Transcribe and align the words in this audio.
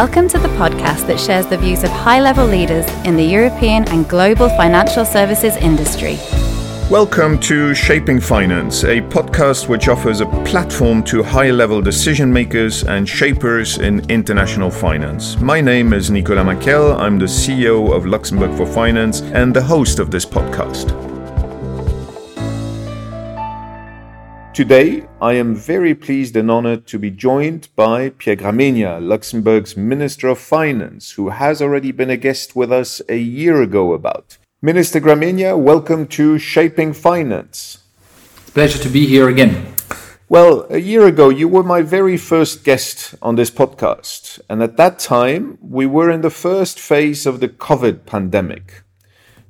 Welcome 0.00 0.28
to 0.28 0.38
the 0.38 0.48
podcast 0.56 1.06
that 1.08 1.20
shares 1.20 1.44
the 1.44 1.58
views 1.58 1.84
of 1.84 1.90
high 1.90 2.20
level 2.20 2.46
leaders 2.46 2.86
in 3.04 3.18
the 3.18 3.22
European 3.22 3.86
and 3.90 4.08
global 4.08 4.48
financial 4.48 5.04
services 5.04 5.58
industry. 5.58 6.16
Welcome 6.90 7.38
to 7.40 7.74
Shaping 7.74 8.18
Finance, 8.18 8.84
a 8.84 9.02
podcast 9.02 9.68
which 9.68 9.88
offers 9.88 10.22
a 10.22 10.26
platform 10.46 11.02
to 11.02 11.22
high 11.22 11.50
level 11.50 11.82
decision 11.82 12.32
makers 12.32 12.82
and 12.82 13.06
shapers 13.06 13.76
in 13.76 14.00
international 14.10 14.70
finance. 14.70 15.38
My 15.38 15.60
name 15.60 15.92
is 15.92 16.10
Nicolas 16.10 16.46
Mackel. 16.46 16.98
I'm 16.98 17.18
the 17.18 17.26
CEO 17.26 17.94
of 17.94 18.06
Luxembourg 18.06 18.56
for 18.56 18.64
Finance 18.64 19.20
and 19.20 19.54
the 19.54 19.62
host 19.62 19.98
of 19.98 20.10
this 20.10 20.24
podcast. 20.24 21.09
Today, 24.52 25.06
I 25.22 25.34
am 25.34 25.54
very 25.54 25.94
pleased 25.94 26.34
and 26.34 26.50
honored 26.50 26.84
to 26.88 26.98
be 26.98 27.08
joined 27.08 27.68
by 27.76 28.10
Pierre 28.10 28.34
Gramegna, 28.34 29.00
Luxembourg's 29.00 29.76
Minister 29.76 30.26
of 30.26 30.40
Finance, 30.40 31.12
who 31.12 31.28
has 31.28 31.62
already 31.62 31.92
been 31.92 32.10
a 32.10 32.16
guest 32.16 32.56
with 32.56 32.72
us 32.72 33.00
a 33.08 33.16
year 33.16 33.62
ago 33.62 33.92
about. 33.92 34.38
Minister 34.60 35.00
Gramegna, 35.00 35.56
welcome 35.56 36.04
to 36.08 36.36
Shaping 36.36 36.92
Finance. 36.92 37.78
It's 38.38 38.48
a 38.48 38.52
pleasure 38.52 38.82
to 38.82 38.88
be 38.88 39.06
here 39.06 39.28
again. 39.28 39.72
Well, 40.28 40.66
a 40.68 40.78
year 40.78 41.06
ago, 41.06 41.28
you 41.28 41.46
were 41.46 41.62
my 41.62 41.82
very 41.82 42.16
first 42.16 42.64
guest 42.64 43.14
on 43.22 43.36
this 43.36 43.52
podcast. 43.52 44.40
And 44.50 44.64
at 44.64 44.76
that 44.76 44.98
time, 44.98 45.58
we 45.60 45.86
were 45.86 46.10
in 46.10 46.22
the 46.22 46.28
first 46.28 46.80
phase 46.80 47.24
of 47.24 47.38
the 47.38 47.48
COVID 47.48 48.04
pandemic. 48.04 48.82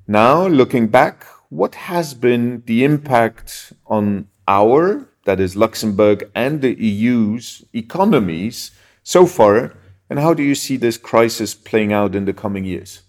Now, 0.06 0.46
looking 0.46 0.88
back, 0.88 1.24
what 1.48 1.74
has 1.74 2.14
been 2.14 2.62
the 2.66 2.84
impact 2.84 3.72
on 3.86 4.28
our, 4.48 5.08
that 5.24 5.40
is 5.40 5.56
Luxembourg 5.56 6.30
and 6.34 6.60
the 6.60 6.74
EU's 6.74 7.64
economies 7.72 8.70
so 9.02 9.26
far, 9.26 9.74
and 10.08 10.18
how 10.18 10.34
do 10.34 10.42
you 10.42 10.54
see 10.54 10.76
this 10.76 10.98
crisis 10.98 11.54
playing 11.54 11.92
out 11.92 12.14
in 12.14 12.24
the 12.24 12.32
coming 12.32 12.64
years? 12.64 13.02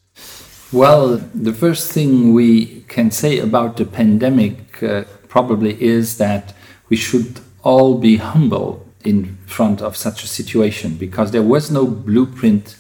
Well, 0.72 1.18
the 1.34 1.54
first 1.54 1.92
thing 1.92 2.34
we 2.34 2.82
can 2.88 3.12
say 3.12 3.40
about 3.40 3.78
the 3.78 3.86
pandemic 3.86 4.82
uh, 4.82 5.04
probably 5.28 5.82
is 5.82 6.18
that 6.18 6.54
we 6.90 6.96
should 6.96 7.42
all 7.64 7.98
be 7.98 8.18
humble 8.18 8.86
in 9.04 9.38
front 9.48 9.82
of 9.82 9.98
such 9.98 10.23
a 10.23 10.28
situation 10.28 10.95
because 10.95 11.32
there 11.32 11.42
was 11.42 11.72
no 11.72 11.86
blueprint 11.86 12.76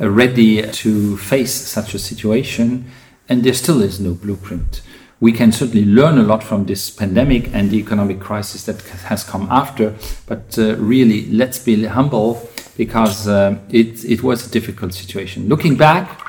uh, 0.00 0.10
ready 0.10 0.62
to 0.62 1.16
face 1.16 1.54
such 1.54 1.94
a 1.94 1.98
situation, 1.98 2.90
and 3.28 3.44
there 3.44 3.54
still 3.54 3.80
is 3.80 3.98
no 3.98 4.12
blueprint 4.12 4.82
we 5.20 5.32
can 5.32 5.50
certainly 5.50 5.84
learn 5.86 6.18
a 6.18 6.22
lot 6.22 6.42
from 6.42 6.66
this 6.66 6.90
pandemic 6.90 7.52
and 7.54 7.70
the 7.70 7.78
economic 7.78 8.20
crisis 8.20 8.64
that 8.64 8.80
has 8.82 9.24
come 9.24 9.48
after. 9.50 9.94
But 10.26 10.58
uh, 10.58 10.76
really, 10.76 11.26
let's 11.30 11.58
be 11.58 11.84
humble 11.84 12.48
because 12.76 13.26
uh, 13.26 13.58
it, 13.70 14.04
it 14.04 14.22
was 14.22 14.46
a 14.46 14.50
difficult 14.50 14.92
situation. 14.92 15.48
Looking 15.48 15.76
back, 15.76 16.20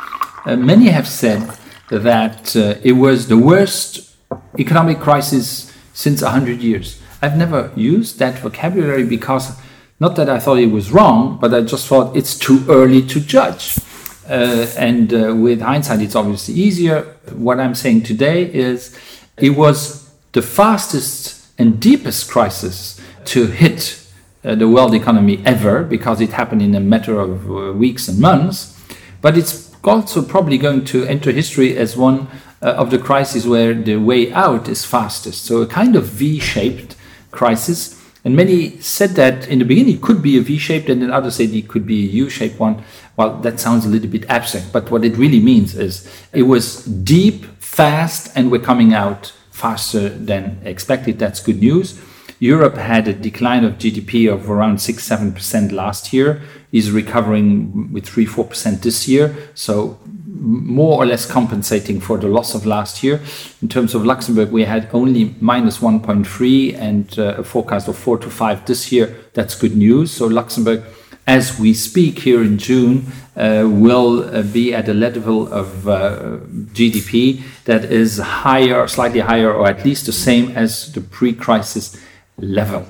uh, 0.46 0.56
many 0.56 0.88
have 0.88 1.08
said 1.08 1.58
that 1.90 2.56
uh, 2.56 2.76
it 2.82 2.94
was 2.94 3.28
the 3.28 3.38
worst 3.38 4.16
economic 4.58 5.00
crisis 5.00 5.74
since 5.94 6.22
100 6.22 6.62
years. 6.62 7.02
I've 7.22 7.38
never 7.38 7.72
used 7.76 8.20
that 8.20 8.40
vocabulary 8.40 9.04
because 9.04 9.58
not 10.00 10.16
that 10.16 10.30
I 10.30 10.40
thought 10.40 10.60
it 10.60 10.72
was 10.72 10.92
wrong, 10.92 11.40
but 11.42 11.54
I 11.54 11.62
just 11.62 11.88
thought 11.88 12.16
it's 12.16 12.38
too 12.38 12.64
early 12.70 13.06
to 13.08 13.20
judge. 13.20 13.80
Uh, 14.28 14.68
and 14.78 15.14
uh, 15.14 15.34
with 15.36 15.62
hindsight, 15.62 16.02
it's 16.02 16.16
obviously 16.16 16.54
easier. 16.56 17.04
What 17.32 17.60
I'm 17.60 17.76
saying 17.76 18.04
today 18.04 18.52
is 18.52 18.98
it 19.38 19.52
was 19.52 20.10
the 20.34 20.42
fastest 20.42 21.48
and 21.58 21.80
deepest 21.80 22.30
crisis 22.30 23.00
to 23.26 23.48
hit 23.48 24.04
uh, 24.44 24.56
the 24.56 24.68
world 24.68 24.94
economy 24.94 25.42
ever 25.46 25.84
because 25.84 26.22
it 26.22 26.32
happened 26.32 26.62
in 26.62 26.76
a 26.76 26.80
matter 26.80 27.20
of 27.20 27.50
uh, 27.50 27.74
weeks 27.74 28.08
and 28.08 28.20
months. 28.20 28.78
But 29.22 29.38
it's 29.38 29.74
also 29.84 30.22
probably 30.22 30.58
going 30.58 30.86
to 30.86 31.06
enter 31.06 31.32
history 31.32 31.78
as 31.78 31.98
one 31.98 32.28
uh, 32.62 32.72
of 32.72 32.92
the 32.92 32.98
crises 32.98 33.48
where 33.48 33.74
the 33.74 33.96
way 33.98 34.32
out 34.34 34.68
is 34.68 34.86
fastest. 34.86 35.46
So 35.46 35.62
a 35.62 35.68
kind 35.68 35.96
of 35.96 36.06
V 36.06 36.40
shaped 36.40 36.96
crisis. 37.32 37.97
And 38.28 38.36
many 38.36 38.78
said 38.82 39.12
that 39.12 39.48
in 39.48 39.60
the 39.60 39.64
beginning 39.64 39.96
it 39.96 40.02
could 40.02 40.22
be 40.22 40.38
a 40.38 40.42
V 40.42 40.58
shaped, 40.58 40.90
and 40.90 41.02
then 41.02 41.12
others 41.12 41.36
said 41.36 41.52
it 41.52 41.70
could 41.70 41.88
be 41.88 42.04
a 42.04 42.12
U 42.24 42.30
shaped 42.30 42.60
one. 42.60 42.84
Well, 43.16 43.40
that 43.40 43.58
sounds 43.58 43.86
a 43.86 43.88
little 43.88 44.10
bit 44.10 44.30
abstract, 44.30 44.74
but 44.74 44.92
what 44.92 45.06
it 45.06 45.16
really 45.16 45.40
means 45.40 45.78
is 45.78 46.06
it 46.34 46.44
was 46.44 46.84
deep, 46.84 47.46
fast, 47.60 48.30
and 48.36 48.52
we're 48.52 48.60
coming 48.60 48.94
out 48.94 49.32
faster 49.50 50.10
than 50.10 50.60
expected. 50.66 51.20
That's 51.20 51.40
good 51.40 51.62
news. 51.62 52.02
Europe 52.40 52.76
had 52.76 53.08
a 53.08 53.14
decline 53.14 53.64
of 53.64 53.78
GDP 53.78 54.30
of 54.30 54.52
around 54.52 54.82
6 54.82 55.08
7% 55.08 55.72
last 55.72 56.12
year, 56.12 56.42
is 56.72 56.92
recovering 56.92 57.92
with 57.94 58.06
3 58.06 58.26
4% 58.26 58.82
this 58.82 59.08
year. 59.08 59.36
So, 59.54 60.00
more 60.40 61.02
or 61.02 61.06
less 61.06 61.26
compensating 61.26 62.00
for 62.00 62.18
the 62.18 62.28
loss 62.28 62.54
of 62.54 62.66
last 62.66 63.04
year. 63.04 63.20
In 63.62 63.70
terms 63.70 63.96
of 63.96 64.06
Luxembourg, 64.06 64.52
we 64.52 64.66
had 64.66 64.88
only 64.94 65.36
minus 65.40 65.80
1.3 65.80 66.78
and 66.78 67.18
uh, 67.18 67.36
a 67.38 67.44
forecast 67.44 67.88
of 67.88 67.98
4 67.98 68.20
to 68.20 68.30
5 68.30 68.66
this 68.66 68.92
year. 68.92 69.16
That's 69.34 69.56
good 69.56 69.76
news. 69.76 70.12
So, 70.12 70.28
Luxembourg 70.28 70.84
as 71.28 71.60
we 71.60 71.74
speak 71.74 72.20
here 72.20 72.42
in 72.42 72.58
June, 72.58 73.06
uh, 73.36 73.66
will 73.68 74.34
uh, 74.34 74.42
be 74.42 74.74
at 74.74 74.88
a 74.88 74.94
level 74.94 75.52
of 75.54 75.88
uh, 75.88 76.40
GDP 76.72 77.44
that 77.66 77.84
is 77.86 78.18
higher, 78.18 78.88
slightly 78.88 79.20
higher, 79.20 79.54
or 79.54 79.68
at 79.68 79.84
least 79.84 80.06
the 80.06 80.14
same 80.14 80.56
as 80.56 80.92
the 80.94 81.02
pre 81.02 81.34
crisis 81.34 82.02
level. 82.38 82.88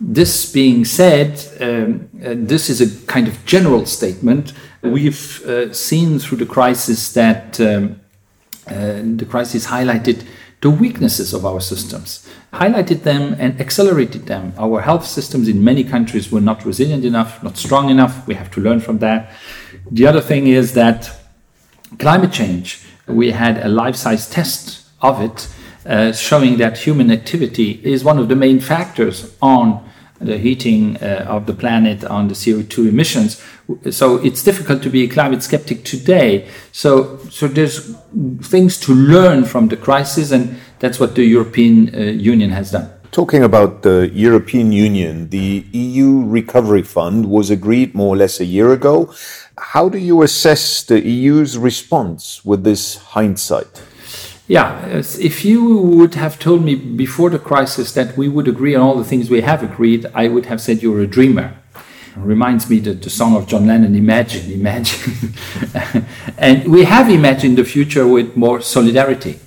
This 0.00 0.52
being 0.52 0.84
said, 0.84 1.40
um, 1.60 2.08
uh, 2.24 2.34
this 2.36 2.68
is 2.68 2.80
a 2.80 3.06
kind 3.06 3.28
of 3.28 3.44
general 3.46 3.86
statement. 3.86 4.52
We've 4.82 5.44
uh, 5.46 5.72
seen 5.72 6.18
through 6.18 6.38
the 6.38 6.46
crisis 6.46 7.12
that 7.12 7.60
um, 7.60 8.00
uh, 8.66 9.00
the 9.04 9.26
crisis 9.28 9.66
highlighted 9.66 10.26
the 10.64 10.70
weaknesses 10.70 11.34
of 11.34 11.44
our 11.44 11.60
systems, 11.60 12.26
highlighted 12.54 13.02
them 13.02 13.36
and 13.38 13.60
accelerated 13.60 14.26
them. 14.26 14.54
Our 14.58 14.80
health 14.80 15.04
systems 15.04 15.46
in 15.46 15.62
many 15.62 15.84
countries 15.84 16.32
were 16.32 16.40
not 16.40 16.64
resilient 16.64 17.04
enough, 17.04 17.42
not 17.42 17.58
strong 17.58 17.90
enough. 17.90 18.26
We 18.26 18.34
have 18.34 18.50
to 18.52 18.60
learn 18.62 18.80
from 18.80 18.98
that. 19.00 19.30
The 19.90 20.06
other 20.06 20.22
thing 20.22 20.46
is 20.46 20.72
that 20.72 21.14
climate 21.98 22.32
change, 22.32 22.80
we 23.06 23.32
had 23.32 23.58
a 23.58 23.68
life 23.68 23.96
size 23.96 24.28
test 24.28 24.86
of 25.02 25.20
it, 25.20 25.48
uh, 25.86 26.12
showing 26.12 26.58
that 26.58 26.78
human 26.78 27.10
activity 27.10 27.80
is 27.82 28.04
one 28.04 28.18
of 28.18 28.28
the 28.28 28.36
main 28.36 28.60
factors 28.60 29.34
on 29.42 29.84
the 30.20 30.38
heating 30.38 30.96
uh, 30.98 31.26
of 31.28 31.46
the 31.46 31.52
planet, 31.52 32.04
on 32.04 32.28
the 32.28 32.34
CO2 32.34 32.88
emissions. 32.88 33.42
So 33.90 34.16
it's 34.16 34.42
difficult 34.42 34.82
to 34.82 34.90
be 34.90 35.04
a 35.04 35.08
climate 35.08 35.42
skeptic 35.42 35.84
today. 35.84 36.48
So, 36.72 37.18
so 37.30 37.48
there's 37.48 37.94
things 38.42 38.78
to 38.80 38.94
learn 38.94 39.44
from 39.44 39.68
the 39.68 39.76
crisis, 39.76 40.30
and 40.30 40.56
that's 40.78 41.00
what 41.00 41.14
the 41.14 41.24
European 41.24 41.94
uh, 41.94 41.98
Union 41.98 42.50
has 42.50 42.70
done. 42.70 42.90
Talking 43.10 43.44
about 43.44 43.82
the 43.82 44.10
European 44.12 44.72
Union, 44.72 45.28
the 45.28 45.64
EU 45.72 46.24
Recovery 46.24 46.82
Fund 46.82 47.26
was 47.26 47.48
agreed 47.48 47.94
more 47.94 48.14
or 48.14 48.16
less 48.16 48.40
a 48.40 48.44
year 48.44 48.72
ago. 48.72 49.14
How 49.56 49.88
do 49.88 49.98
you 49.98 50.22
assess 50.22 50.82
the 50.82 51.00
EU's 51.00 51.56
response 51.56 52.44
with 52.44 52.64
this 52.64 52.96
hindsight? 52.96 53.82
Yeah, 54.46 54.86
if 54.98 55.42
you 55.42 55.74
would 55.78 56.16
have 56.16 56.38
told 56.38 56.62
me 56.62 56.74
before 56.74 57.30
the 57.30 57.38
crisis 57.38 57.92
that 57.94 58.14
we 58.14 58.28
would 58.28 58.46
agree 58.46 58.74
on 58.74 58.82
all 58.82 58.96
the 58.96 59.04
things 59.04 59.30
we 59.30 59.40
have 59.40 59.62
agreed, 59.62 60.04
I 60.14 60.28
would 60.28 60.46
have 60.46 60.60
said 60.60 60.82
you're 60.82 61.00
a 61.00 61.06
dreamer. 61.06 61.56
It 61.74 62.20
reminds 62.20 62.68
me 62.68 62.78
that 62.80 63.00
the 63.00 63.08
song 63.08 63.36
of 63.36 63.46
John 63.46 63.66
Lennon, 63.66 63.94
Imagine, 63.94 64.52
Imagine. 64.52 65.32
and 66.38 66.70
we 66.70 66.84
have 66.84 67.08
imagined 67.08 67.56
the 67.56 67.64
future 67.64 68.06
with 68.06 68.36
more 68.36 68.60
solidarity. 68.60 69.40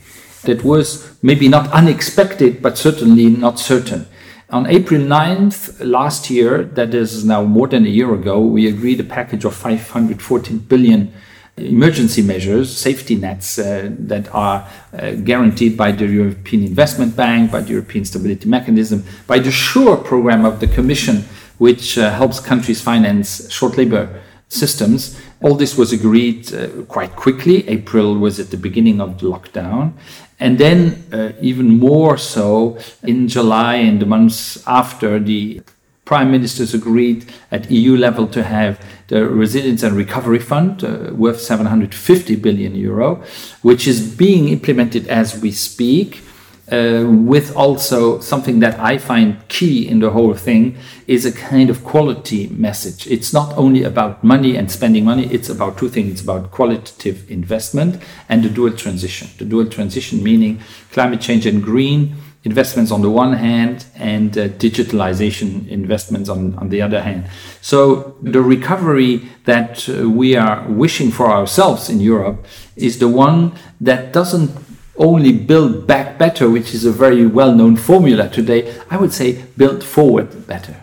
That 0.43 0.63
was 0.63 1.15
maybe 1.21 1.47
not 1.47 1.71
unexpected, 1.71 2.63
but 2.63 2.77
certainly 2.77 3.27
not 3.27 3.59
certain. 3.59 4.07
On 4.49 4.65
April 4.65 5.01
9th 5.01 5.85
last 5.85 6.31
year, 6.31 6.63
that 6.63 6.95
is 6.95 7.23
now 7.23 7.43
more 7.43 7.67
than 7.67 7.85
a 7.85 7.89
year 7.89 8.13
ago, 8.15 8.39
we 8.39 8.67
agreed 8.67 8.99
a 8.99 9.03
package 9.03 9.45
of 9.45 9.53
514 9.53 10.57
billion 10.59 11.13
emergency 11.57 12.21
measures, 12.21 12.75
safety 12.75 13.15
nets 13.15 13.57
uh, 13.57 13.89
that 13.99 14.33
are 14.33 14.67
uh, 14.93 15.11
guaranteed 15.11 15.75
by 15.75 15.91
the 15.91 16.05
European 16.05 16.63
Investment 16.63 17.15
Bank, 17.15 17.51
by 17.51 17.61
the 17.61 17.71
European 17.71 18.05
Stability 18.05 18.47
Mechanism, 18.47 19.03
by 19.25 19.39
the 19.39 19.51
SURE 19.51 19.97
program 19.97 20.45
of 20.45 20.59
the 20.59 20.67
Commission, 20.67 21.23
which 21.57 21.97
uh, 21.97 22.11
helps 22.11 22.39
countries 22.39 22.81
finance 22.81 23.51
short 23.51 23.77
labor 23.77 24.21
systems. 24.49 25.19
All 25.41 25.55
this 25.55 25.77
was 25.77 25.91
agreed 25.91 26.53
uh, 26.53 26.67
quite 26.87 27.15
quickly. 27.15 27.67
April 27.67 28.15
was 28.17 28.39
at 28.39 28.51
the 28.51 28.57
beginning 28.57 29.01
of 29.01 29.19
the 29.19 29.27
lockdown. 29.27 29.93
And 30.39 30.59
then, 30.59 31.03
uh, 31.11 31.31
even 31.41 31.79
more 31.79 32.17
so, 32.17 32.77
in 33.01 33.27
July 33.27 33.75
and 33.75 33.99
the 33.99 34.05
months 34.05 34.63
after, 34.67 35.19
the 35.19 35.61
prime 36.07 36.31
ministers 36.31 36.73
agreed 36.73 37.25
at 37.51 37.69
EU 37.69 37.97
level 37.97 38.27
to 38.27 38.41
have 38.41 38.79
the 39.09 39.27
Resilience 39.27 39.83
and 39.83 39.93
Recovery 39.93 40.39
Fund 40.39 40.81
uh, 40.81 41.11
worth 41.13 41.41
750 41.41 42.37
billion 42.37 42.75
euro, 42.75 43.21
which 43.61 43.85
is 43.85 44.15
being 44.15 44.47
implemented 44.47 45.05
as 45.07 45.41
we 45.41 45.51
speak. 45.51 46.23
uh, 46.71 47.05
with 47.07 47.55
also 47.55 48.19
something 48.19 48.59
that 48.59 48.77
I 48.79 48.97
find 48.97 49.47
key 49.47 49.87
in 49.87 49.99
the 49.99 50.09
whole 50.09 50.33
thing 50.33 50.77
is 51.07 51.25
a 51.25 51.31
kind 51.31 51.69
of 51.69 51.83
quality 51.83 52.49
message. 52.49 53.07
It's 53.07 53.31
not 53.31 53.57
only 53.57 53.83
about 53.83 54.23
money 54.23 54.57
and 54.57 54.69
spending 54.69 55.05
money, 55.05 55.27
it's 55.27 55.49
about 55.49 55.77
two 55.77 55.87
things. 55.87 56.11
It's 56.11 56.21
about 56.21 56.51
qualitative 56.51 57.29
investment 57.31 58.01
and 58.27 58.43
the 58.43 58.49
dual 58.49 58.73
transition. 58.73 59.29
The 59.37 59.45
dual 59.45 59.67
transition 59.67 60.21
meaning 60.21 60.59
climate 60.91 61.21
change 61.21 61.45
and 61.45 61.63
green 61.63 62.15
investments 62.43 62.91
on 62.91 63.01
the 63.01 63.09
one 63.09 63.33
hand 63.33 63.85
and 63.95 64.37
uh, 64.37 64.47
digitalization 64.47 65.67
investments 65.67 66.29
on, 66.29 66.55
on 66.57 66.69
the 66.69 66.81
other 66.81 67.01
hand. 67.01 67.25
So 67.61 68.15
the 68.21 68.41
recovery 68.41 69.29
that 69.45 69.89
uh, 69.89 70.09
we 70.09 70.35
are 70.35 70.65
wishing 70.67 71.11
for 71.11 71.29
ourselves 71.29 71.89
in 71.89 71.99
Europe 71.99 72.45
is 72.75 72.99
the 72.99 73.07
one 73.07 73.53
that 73.81 74.13
doesn't 74.13 74.51
only 74.97 75.31
build 75.31 75.87
back 75.87 76.17
better, 76.17 76.49
which 76.49 76.73
is 76.73 76.85
a 76.85 76.91
very 76.91 77.25
well 77.25 77.53
known 77.53 77.75
formula 77.75 78.29
today, 78.29 78.73
I 78.89 78.97
would 78.97 79.13
say 79.13 79.43
build 79.55 79.83
forward 79.83 80.47
better. 80.47 80.75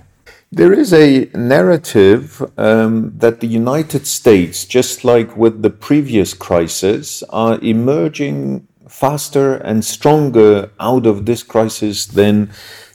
There 0.53 0.73
is 0.73 0.93
a 0.93 1.29
narrative 1.35 2.41
um, 2.56 3.12
that 3.19 3.41
the 3.41 3.49
United 3.49 4.06
States, 4.06 4.65
just 4.65 5.05
like 5.05 5.37
with 5.37 5.62
the 5.62 5.71
previous 5.71 6.33
crisis, 6.33 7.25
are 7.31 7.59
emerging 7.61 8.69
faster 8.94 9.56
and 9.56 9.85
stronger 9.85 10.70
out 10.79 11.05
of 11.05 11.26
this 11.26 11.43
crisis 11.43 12.06
than 12.06 12.49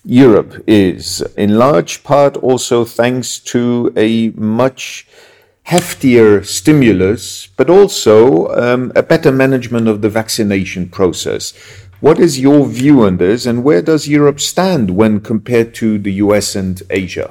Europe 0.06 0.64
is, 0.66 1.22
in 1.36 1.58
large 1.58 2.04
part 2.04 2.38
also 2.38 2.86
thanks 2.86 3.38
to 3.38 3.92
a 3.98 4.30
much 4.30 5.06
heftier 5.68 6.46
stimulus, 6.46 7.50
but 7.58 7.70
also 7.70 8.48
um, 8.56 8.94
a 8.96 9.04
better 9.04 9.30
management 9.32 9.90
of 9.90 10.02
the 10.02 10.10
vaccination 10.10 10.88
process. 10.88 11.54
What 12.00 12.18
is 12.18 12.40
your 12.40 12.66
view 12.66 13.04
on 13.04 13.18
this, 13.18 13.46
and 13.46 13.62
where 13.66 13.82
does 13.82 14.08
Europe 14.08 14.40
stand 14.40 14.92
when 14.92 15.20
compared 15.20 15.76
to 15.76 16.00
the 16.00 16.14
US 16.14 16.56
and 16.56 16.82
Asia? 16.90 17.30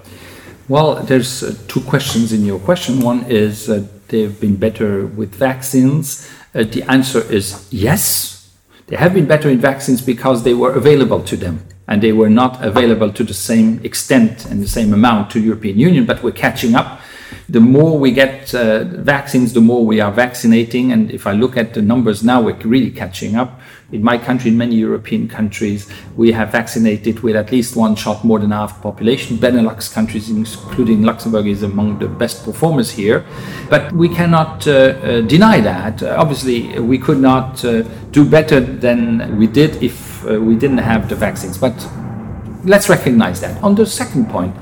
Well, 0.69 0.97
there's 0.97 1.43
uh, 1.43 1.57
two 1.69 1.81
questions 1.81 2.35
in 2.35 2.45
your 2.45 2.59
question. 2.59 3.01
One 3.01 3.25
is 3.25 3.71
uh, 3.71 3.87
they've 4.09 4.39
been 4.39 4.57
better 4.57 5.07
with 5.07 5.35
vaccines. 5.35 6.31
Uh, 6.55 6.65
the 6.65 6.83
answer 6.83 7.23
is 7.33 7.67
yes. 7.71 8.38
They 8.89 8.97
have 8.97 9.15
been 9.15 9.27
better 9.27 9.49
in 9.49 9.59
vaccines 9.59 10.03
because 10.03 10.43
they 10.43 10.55
were 10.55 10.73
available 10.73 11.23
to 11.23 11.37
them 11.37 11.65
and 11.87 12.03
they 12.03 12.13
were 12.13 12.31
not 12.31 12.65
available 12.65 13.13
to 13.13 13.23
the 13.23 13.35
same 13.35 13.81
extent 13.85 14.47
and 14.47 14.63
the 14.63 14.69
same 14.69 14.93
amount 14.93 15.31
to 15.31 15.41
European 15.41 15.79
Union, 15.79 16.07
but 16.07 16.23
we're 16.23 16.33
catching 16.33 16.75
up 16.75 17.01
the 17.49 17.61
more 17.61 17.99
we 17.99 18.13
get 18.13 18.55
uh, 18.55 18.85
vaccines, 18.85 19.53
the 19.53 19.61
more 19.61 19.85
we 19.85 20.01
are 20.01 20.13
vaccinating. 20.13 20.93
And 20.93 21.11
if 21.11 21.27
I 21.27 21.33
look 21.33 21.57
at 21.57 21.75
the 21.75 21.83
numbers 21.83 22.23
now, 22.23 22.43
we're 22.43 22.57
really 22.57 22.91
catching 22.91 23.37
up. 23.37 23.61
In 23.91 24.05
my 24.05 24.19
country, 24.19 24.51
in 24.51 24.59
many 24.59 24.77
European 24.77 25.29
countries, 25.29 25.91
we 26.15 26.31
have 26.33 26.53
vaccinated 26.53 27.21
with 27.21 27.35
at 27.35 27.51
least 27.51 27.75
one 27.75 27.97
shot 27.97 28.23
more 28.23 28.39
than 28.39 28.51
half 28.51 28.77
the 28.77 28.83
population. 28.83 29.39
Benelux 29.39 29.91
countries, 29.91 30.29
including 30.29 31.05
Luxembourg, 31.05 31.47
is 31.47 31.63
among 31.63 31.99
the 31.99 32.07
best 32.07 32.45
performers 32.45 32.91
here. 32.91 33.25
But 33.71 33.91
we 33.93 34.11
cannot 34.11 34.69
uh, 34.69 34.73
uh, 34.73 35.21
deny 35.23 35.63
that. 35.63 36.03
Obviously, 36.03 36.79
we 36.81 36.99
could 36.99 37.19
not 37.19 37.65
uh, 37.65 37.81
do 38.13 38.29
better 38.29 38.61
than 38.61 39.39
we 39.39 39.47
did 39.47 39.83
if 39.83 40.23
uh, 40.27 40.39
we 40.39 40.55
didn't 40.55 40.85
have 40.85 41.09
the 41.09 41.17
vaccines. 41.17 41.57
But 41.57 41.75
let's 42.65 42.91
recognize 42.91 43.41
that. 43.41 43.63
On 43.63 43.75
the 43.75 43.87
second 43.87 44.29
point, 44.29 44.55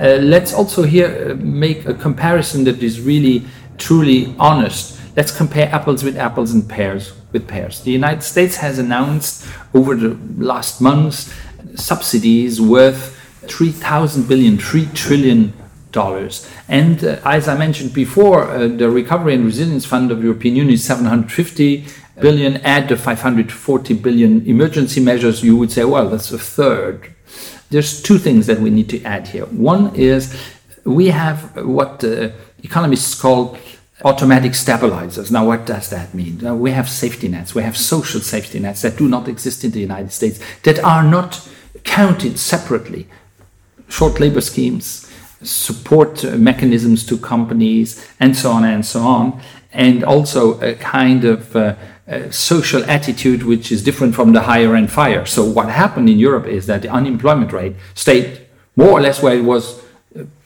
uh, 0.00 0.16
let's 0.22 0.54
also 0.54 0.84
here 0.84 1.34
make 1.34 1.84
a 1.84 1.92
comparison 1.92 2.64
that 2.64 2.82
is 2.82 2.98
really 3.02 3.44
truly 3.76 4.34
honest. 4.38 4.99
Let's 5.20 5.36
compare 5.36 5.68
apples 5.70 6.02
with 6.02 6.16
apples 6.16 6.50
and 6.52 6.66
pears 6.66 7.12
with 7.30 7.46
pears. 7.46 7.82
The 7.82 7.90
United 7.90 8.22
States 8.22 8.56
has 8.56 8.78
announced 8.78 9.46
over 9.74 9.94
the 9.94 10.16
last 10.42 10.80
months 10.80 11.30
subsidies 11.74 12.58
worth 12.58 13.14
3,000 13.42 14.26
billion, 14.26 14.56
3 14.56 14.86
trillion 14.94 15.52
dollars. 15.92 16.48
And 16.68 17.04
uh, 17.04 17.20
as 17.22 17.48
I 17.48 17.58
mentioned 17.58 17.92
before, 17.92 18.44
uh, 18.44 18.68
the 18.68 18.88
Recovery 18.88 19.34
and 19.34 19.44
Resilience 19.44 19.84
Fund 19.84 20.10
of 20.10 20.20
the 20.20 20.24
European 20.24 20.56
Union 20.56 20.72
is 20.72 20.84
750 20.84 21.84
billion. 22.18 22.56
Add 22.64 22.88
the 22.88 22.96
540 22.96 23.92
billion 23.92 24.46
emergency 24.46 25.00
measures, 25.00 25.44
you 25.44 25.54
would 25.54 25.70
say, 25.70 25.84
well, 25.84 26.08
that's 26.08 26.32
a 26.32 26.38
third 26.38 27.14
there's 27.68 28.02
two 28.02 28.18
things 28.18 28.46
that 28.48 28.58
we 28.58 28.68
need 28.68 28.88
to 28.88 29.00
add 29.04 29.28
here. 29.28 29.46
One 29.46 29.94
is 29.94 30.36
we 30.84 31.06
have 31.08 31.54
what 31.64 32.02
uh, 32.02 32.30
economists 32.64 33.14
call 33.14 33.56
automatic 34.04 34.54
stabilizers. 34.54 35.30
Now, 35.30 35.46
what 35.46 35.66
does 35.66 35.90
that 35.90 36.14
mean? 36.14 36.58
We 36.58 36.70
have 36.72 36.88
safety 36.88 37.28
nets, 37.28 37.54
we 37.54 37.62
have 37.62 37.76
social 37.76 38.20
safety 38.20 38.58
nets 38.58 38.82
that 38.82 38.96
do 38.96 39.08
not 39.08 39.28
exist 39.28 39.64
in 39.64 39.70
the 39.72 39.80
United 39.80 40.12
States, 40.12 40.40
that 40.62 40.78
are 40.80 41.02
not 41.02 41.48
counted 41.84 42.38
separately. 42.38 43.06
Short 43.88 44.20
labor 44.20 44.40
schemes, 44.40 45.10
support 45.42 46.24
mechanisms 46.38 47.04
to 47.06 47.18
companies, 47.18 48.06
and 48.20 48.36
so 48.36 48.50
on 48.52 48.64
and 48.64 48.86
so 48.86 49.00
on, 49.00 49.40
and 49.72 50.04
also 50.04 50.60
a 50.60 50.74
kind 50.74 51.24
of 51.24 51.56
uh, 51.56 51.74
social 52.30 52.82
attitude 52.90 53.42
which 53.42 53.70
is 53.70 53.84
different 53.84 54.14
from 54.14 54.32
the 54.32 54.42
higher 54.42 54.74
end 54.74 54.90
fire. 54.90 55.26
So 55.26 55.44
what 55.44 55.68
happened 55.68 56.08
in 56.08 56.18
Europe 56.18 56.46
is 56.46 56.66
that 56.66 56.82
the 56.82 56.88
unemployment 56.88 57.52
rate 57.52 57.76
stayed 57.94 58.46
more 58.76 58.90
or 58.90 59.00
less 59.00 59.22
where 59.22 59.36
it 59.36 59.44
was 59.44 59.78
uh, 59.78 59.82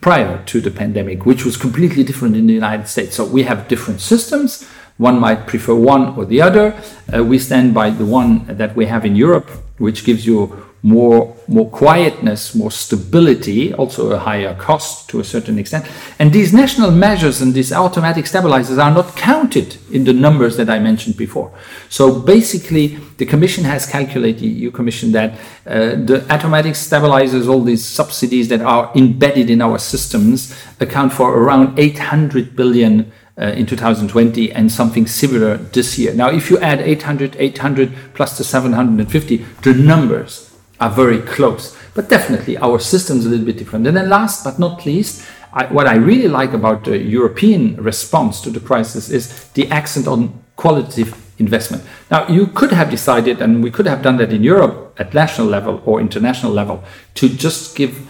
prior 0.00 0.42
to 0.44 0.60
the 0.60 0.70
pandemic, 0.70 1.24
which 1.24 1.44
was 1.44 1.56
completely 1.56 2.04
different 2.04 2.36
in 2.36 2.46
the 2.46 2.52
United 2.52 2.88
States. 2.88 3.16
So 3.16 3.24
we 3.24 3.44
have 3.44 3.68
different 3.68 4.00
systems. 4.00 4.68
One 4.98 5.18
might 5.18 5.46
prefer 5.46 5.74
one 5.74 6.16
or 6.16 6.24
the 6.24 6.42
other. 6.42 6.74
Uh, 7.12 7.24
we 7.24 7.38
stand 7.38 7.74
by 7.74 7.90
the 7.90 8.04
one 8.04 8.44
that 8.46 8.76
we 8.76 8.86
have 8.86 9.04
in 9.04 9.16
Europe, 9.16 9.50
which 9.78 10.04
gives 10.04 10.26
you 10.26 10.73
more 10.84 11.34
more 11.48 11.68
quietness, 11.70 12.54
more 12.54 12.70
stability, 12.70 13.72
also 13.72 14.12
a 14.12 14.18
higher 14.18 14.54
cost 14.54 15.08
to 15.08 15.18
a 15.18 15.24
certain 15.24 15.58
extent. 15.58 15.86
And 16.18 16.30
these 16.30 16.52
national 16.52 16.90
measures 16.90 17.40
and 17.40 17.54
these 17.54 17.72
automatic 17.72 18.26
stabilizers 18.26 18.76
are 18.76 18.90
not 18.90 19.16
counted 19.16 19.78
in 19.90 20.04
the 20.04 20.12
numbers 20.12 20.58
that 20.58 20.68
I 20.68 20.78
mentioned 20.78 21.16
before. 21.16 21.50
So 21.88 22.20
basically, 22.20 22.98
the 23.16 23.24
Commission 23.24 23.64
has 23.64 23.86
calculated, 23.86 24.42
you 24.44 24.70
Commission, 24.70 25.12
that 25.12 25.32
uh, 25.66 25.96
the 25.96 26.26
automatic 26.30 26.74
stabilizers, 26.76 27.48
all 27.48 27.62
these 27.62 27.84
subsidies 27.84 28.48
that 28.48 28.60
are 28.60 28.92
embedded 28.94 29.48
in 29.48 29.62
our 29.62 29.78
systems, 29.78 30.54
account 30.80 31.14
for 31.14 31.34
around 31.34 31.78
800 31.78 32.54
billion. 32.54 33.10
Uh, 33.36 33.46
in 33.46 33.66
2020 33.66 34.52
and 34.52 34.70
something 34.70 35.08
similar 35.08 35.56
this 35.56 35.98
year. 35.98 36.14
Now, 36.14 36.30
if 36.30 36.50
you 36.50 36.58
add 36.60 36.80
800, 36.80 37.34
800 37.36 37.92
plus 38.14 38.38
the 38.38 38.44
750, 38.44 39.38
the 39.62 39.74
numbers 39.74 40.53
are 40.84 40.90
very 40.90 41.20
close. 41.22 41.76
But 41.94 42.08
definitely 42.08 42.58
our 42.58 42.78
system 42.78 43.18
is 43.18 43.26
a 43.26 43.28
little 43.30 43.46
bit 43.46 43.56
different. 43.56 43.86
And 43.86 43.96
then 43.96 44.08
last 44.08 44.44
but 44.44 44.58
not 44.58 44.84
least, 44.84 45.26
I, 45.52 45.66
what 45.66 45.86
I 45.86 45.96
really 45.96 46.28
like 46.28 46.52
about 46.52 46.84
the 46.84 46.98
European 46.98 47.76
response 47.76 48.40
to 48.42 48.50
the 48.50 48.60
crisis 48.60 49.08
is 49.08 49.48
the 49.54 49.70
accent 49.70 50.06
on 50.06 50.42
qualitative 50.56 51.14
investment. 51.38 51.82
Now, 52.10 52.28
you 52.28 52.46
could 52.46 52.72
have 52.72 52.90
decided, 52.90 53.40
and 53.40 53.62
we 53.62 53.70
could 53.70 53.86
have 53.86 54.02
done 54.02 54.18
that 54.18 54.32
in 54.32 54.42
Europe 54.42 54.94
at 54.98 55.14
national 55.14 55.46
level 55.46 55.80
or 55.84 56.00
international 56.00 56.52
level, 56.52 56.82
to 57.14 57.28
just 57.28 57.76
give 57.76 58.06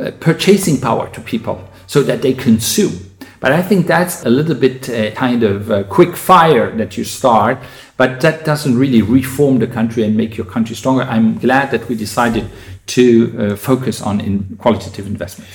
uh, 0.00 0.10
purchasing 0.20 0.80
power 0.80 1.08
to 1.10 1.20
people 1.20 1.68
so 1.86 2.02
that 2.02 2.22
they 2.22 2.32
consume. 2.32 2.92
But 3.40 3.52
I 3.52 3.62
think 3.62 3.86
that's 3.86 4.24
a 4.24 4.30
little 4.30 4.54
bit 4.54 4.88
uh, 4.88 5.10
kind 5.12 5.42
of 5.42 5.88
quick 5.88 6.16
fire 6.16 6.74
that 6.76 6.96
you 6.96 7.04
start, 7.04 7.58
but 7.96 8.20
that 8.20 8.44
doesn't 8.44 8.76
really 8.76 9.02
reform 9.02 9.58
the 9.58 9.66
country 9.66 10.04
and 10.04 10.16
make 10.16 10.36
your 10.36 10.46
country 10.46 10.74
stronger. 10.74 11.02
I'm 11.02 11.38
glad 11.38 11.70
that 11.70 11.88
we 11.88 11.94
decided 11.94 12.48
to 12.86 13.36
uh, 13.38 13.56
focus 13.56 14.00
on 14.00 14.20
in 14.20 14.56
qualitative 14.56 15.06
investment. 15.06 15.50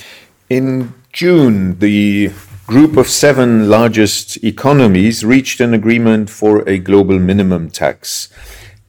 In 0.48 0.94
June, 1.12 1.78
the 1.78 2.30
group 2.66 2.96
of 2.96 3.08
seven 3.08 3.68
largest 3.68 4.42
economies 4.44 5.24
reached 5.24 5.60
an 5.60 5.74
agreement 5.74 6.30
for 6.30 6.66
a 6.68 6.78
global 6.78 7.18
minimum 7.18 7.70
tax. 7.70 8.28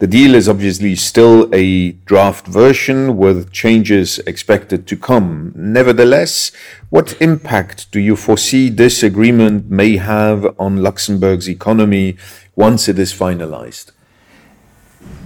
The 0.03 0.07
deal 0.07 0.35
is 0.35 0.49
obviously 0.49 0.97
still 0.97 1.49
a 1.53 1.91
draft 1.91 2.45
version 2.45 3.15
with 3.15 3.53
changes 3.53 4.19
expected 4.27 4.85
to 4.87 4.97
come. 4.97 5.53
Nevertheless, 5.55 6.51
what 6.89 7.15
impact 7.21 7.89
do 7.89 8.01
you 8.01 8.17
foresee 8.17 8.67
this 8.67 9.01
agreement 9.01 9.69
may 9.69 9.95
have 9.95 10.59
on 10.59 10.83
Luxembourg's 10.83 11.47
economy 11.47 12.17
once 12.53 12.89
it 12.89 12.99
is 12.99 13.13
finalized? 13.13 13.91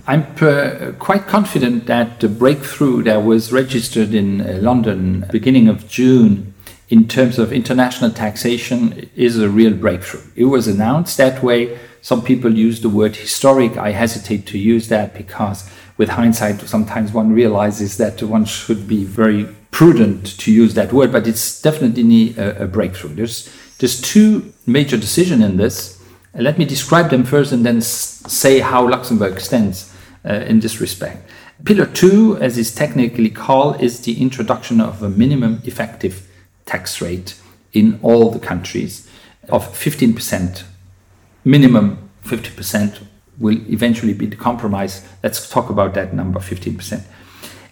I'm 0.05 0.27
uh, 0.41 0.91
quite 1.00 1.25
confident 1.25 1.88
that 1.88 2.19
the 2.19 2.29
breakthrough 2.29 3.01
that 3.01 3.24
was 3.24 3.51
registered 3.51 4.13
in 4.13 4.41
uh, 4.41 4.60
London 4.62 5.25
beginning 5.31 5.67
of 5.69 5.88
June 5.88 6.53
in 6.89 7.07
terms 7.07 7.39
of 7.39 7.51
international 7.51 8.12
taxation 8.12 9.10
is 9.15 9.39
a 9.39 9.50
real 9.50 9.74
breakthrough. 9.74 10.22
It 10.36 10.46
was 10.46 10.67
announced 10.67 11.17
that 11.17 11.41
way 11.41 11.79
some 12.01 12.24
people 12.24 12.54
use 12.54 12.82
the 12.82 12.89
word 12.89 13.16
historic. 13.16 13.77
I 13.77 13.92
hesitate 13.92 14.46
to 14.48 14.58
use 14.58 14.88
that 14.89 15.13
because, 15.13 15.70
with 15.98 16.10
hindsight, 16.10 16.62
sometimes 16.62 17.12
one 17.12 17.34
realizes 17.34 17.98
that 17.98 18.22
one 18.24 18.46
should 18.46 18.88
be 18.88 19.04
very 19.04 19.48
prudent 19.72 20.38
to 20.39 20.51
use 20.51 20.74
that 20.74 20.94
word, 20.94 21.12
but 21.12 21.27
it's 21.27 21.62
definitely 21.62 22.36
a, 22.38 22.63
a 22.63 22.68
breakthrough. 22.68 23.13
There's, 23.13 23.54
there's 23.80 24.01
two 24.01 24.54
major 24.66 24.98
decisions 24.98 25.44
in 25.44 25.58
this. 25.58 26.01
Let 26.34 26.58
me 26.58 26.66
describe 26.66 27.10
them 27.10 27.24
first 27.24 27.51
and 27.51 27.66
then 27.66 27.82
say 27.82 28.60
how 28.60 28.88
Luxembourg 28.88 29.39
stands 29.39 29.94
uh, 30.25 30.34
in 30.34 30.60
this 30.60 30.80
respect. 30.80 31.30
Pillar 31.63 31.88
two, 31.88 32.38
as 32.38 32.58
is 32.58 32.74
technically 32.74 33.30
called, 33.30 33.82
is 33.82 34.01
the 34.01 34.22
introduction 34.22 34.80
of 34.80 35.01
a 35.01 35.10
minimum 35.10 35.62
effective 35.63 36.27
tax 36.66 37.01
rate 37.01 37.39
in 37.74 38.00
all 38.04 38.30
the 38.30 38.39
countries 38.39 39.10
of 39.50 39.68
15%. 39.68 40.63
Minimum 41.48 42.10
50% 42.25 43.06
will 43.39 43.58
eventually 43.72 44.13
be 44.13 44.25
the 44.25 44.36
compromise. 44.36 45.08
Let's 45.24 45.50
talk 45.50 45.70
about 45.70 45.94
that 45.94 46.13
number 46.13 46.42
15%. 46.42 47.01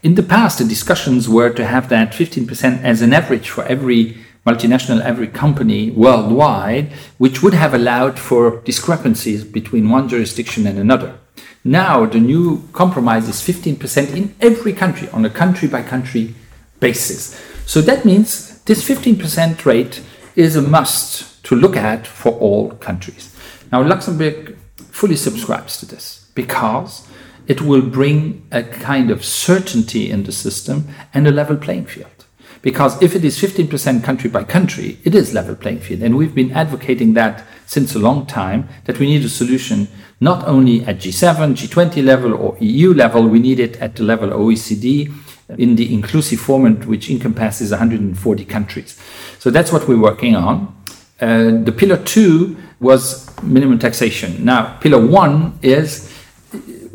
In 0.01 0.15
the 0.15 0.23
past, 0.23 0.59
the 0.59 0.63
discussions 0.63 1.27
were 1.27 1.49
to 1.49 1.65
have 1.65 1.89
that 1.89 2.13
15% 2.13 2.83
as 2.83 3.01
an 3.01 3.11
average 3.11 3.49
for 3.49 3.65
every 3.65 4.15
multinational, 4.47 5.01
every 5.01 5.27
company 5.27 5.91
worldwide, 5.91 6.93
which 7.17 7.43
would 7.43 7.53
have 7.53 7.73
allowed 7.73 8.17
for 8.17 8.61
discrepancies 8.61 9.43
between 9.43 9.89
one 9.89 10.07
jurisdiction 10.07 10.65
and 10.67 10.79
another. 10.79 11.19
Now, 11.65 12.05
the 12.05 12.21
new 12.21 12.63
compromise 12.71 13.27
is 13.27 13.41
15% 13.41 14.15
in 14.15 14.33
every 14.39 14.71
country 14.71 15.09
on 15.09 15.25
a 15.25 15.29
country 15.29 15.67
by 15.67 15.81
country 15.81 16.33
basis. 16.79 17.37
So 17.65 17.81
that 17.81 18.05
means 18.05 18.61
this 18.61 18.87
15% 18.87 19.65
rate 19.65 20.01
is 20.33 20.55
a 20.55 20.61
must 20.61 21.43
to 21.43 21.55
look 21.57 21.75
at 21.75 22.07
for 22.07 22.31
all 22.39 22.71
countries. 22.75 23.34
Now, 23.71 23.81
Luxembourg 23.81 24.57
fully 24.77 25.15
subscribes 25.15 25.77
to 25.79 25.85
this 25.85 26.29
because 26.35 27.07
it 27.47 27.61
will 27.61 27.81
bring 27.81 28.47
a 28.51 28.63
kind 28.63 29.11
of 29.11 29.23
certainty 29.23 30.09
in 30.09 30.23
the 30.23 30.31
system 30.31 30.87
and 31.13 31.27
a 31.27 31.31
level 31.31 31.55
playing 31.55 31.85
field. 31.85 32.25
Because 32.61 32.99
if 33.01 33.15
it 33.15 33.23
is 33.23 33.39
15% 33.39 34.03
country 34.03 34.27
by 34.29 34.43
country, 34.43 34.97
it 35.03 35.13
is 35.13 35.35
level 35.35 35.55
playing 35.55 35.81
field. 35.81 36.01
And 36.01 36.17
we've 36.17 36.33
been 36.33 36.51
advocating 36.51 37.13
that 37.13 37.43
since 37.67 37.93
a 37.93 37.99
long 37.99 38.25
time, 38.25 38.67
that 38.85 38.97
we 38.97 39.05
need 39.05 39.23
a 39.23 39.29
solution 39.29 39.87
not 40.19 40.47
only 40.47 40.83
at 40.85 40.97
G7, 40.97 41.53
G20 41.53 42.03
level 42.03 42.33
or 42.33 42.57
EU 42.59 42.93
level, 42.93 43.27
we 43.27 43.39
need 43.39 43.59
it 43.59 43.75
at 43.77 43.95
the 43.95 44.03
level 44.03 44.29
OECD 44.29 45.13
in 45.57 45.75
the 45.75 45.93
inclusive 45.93 46.39
format, 46.39 46.87
which 46.87 47.09
encompasses 47.09 47.69
140 47.69 48.45
countries. 48.45 48.99
So 49.37 49.51
that's 49.51 49.71
what 49.71 49.87
we're 49.87 50.01
working 50.01 50.35
on. 50.35 50.75
Uh, 51.21 51.51
the 51.63 51.71
pillar 51.71 51.97
two 51.97 52.57
was 52.79 53.29
minimum 53.43 53.79
taxation. 53.79 54.43
Now, 54.43 54.77
pillar 54.79 55.05
one 55.05 55.57
is 55.61 56.11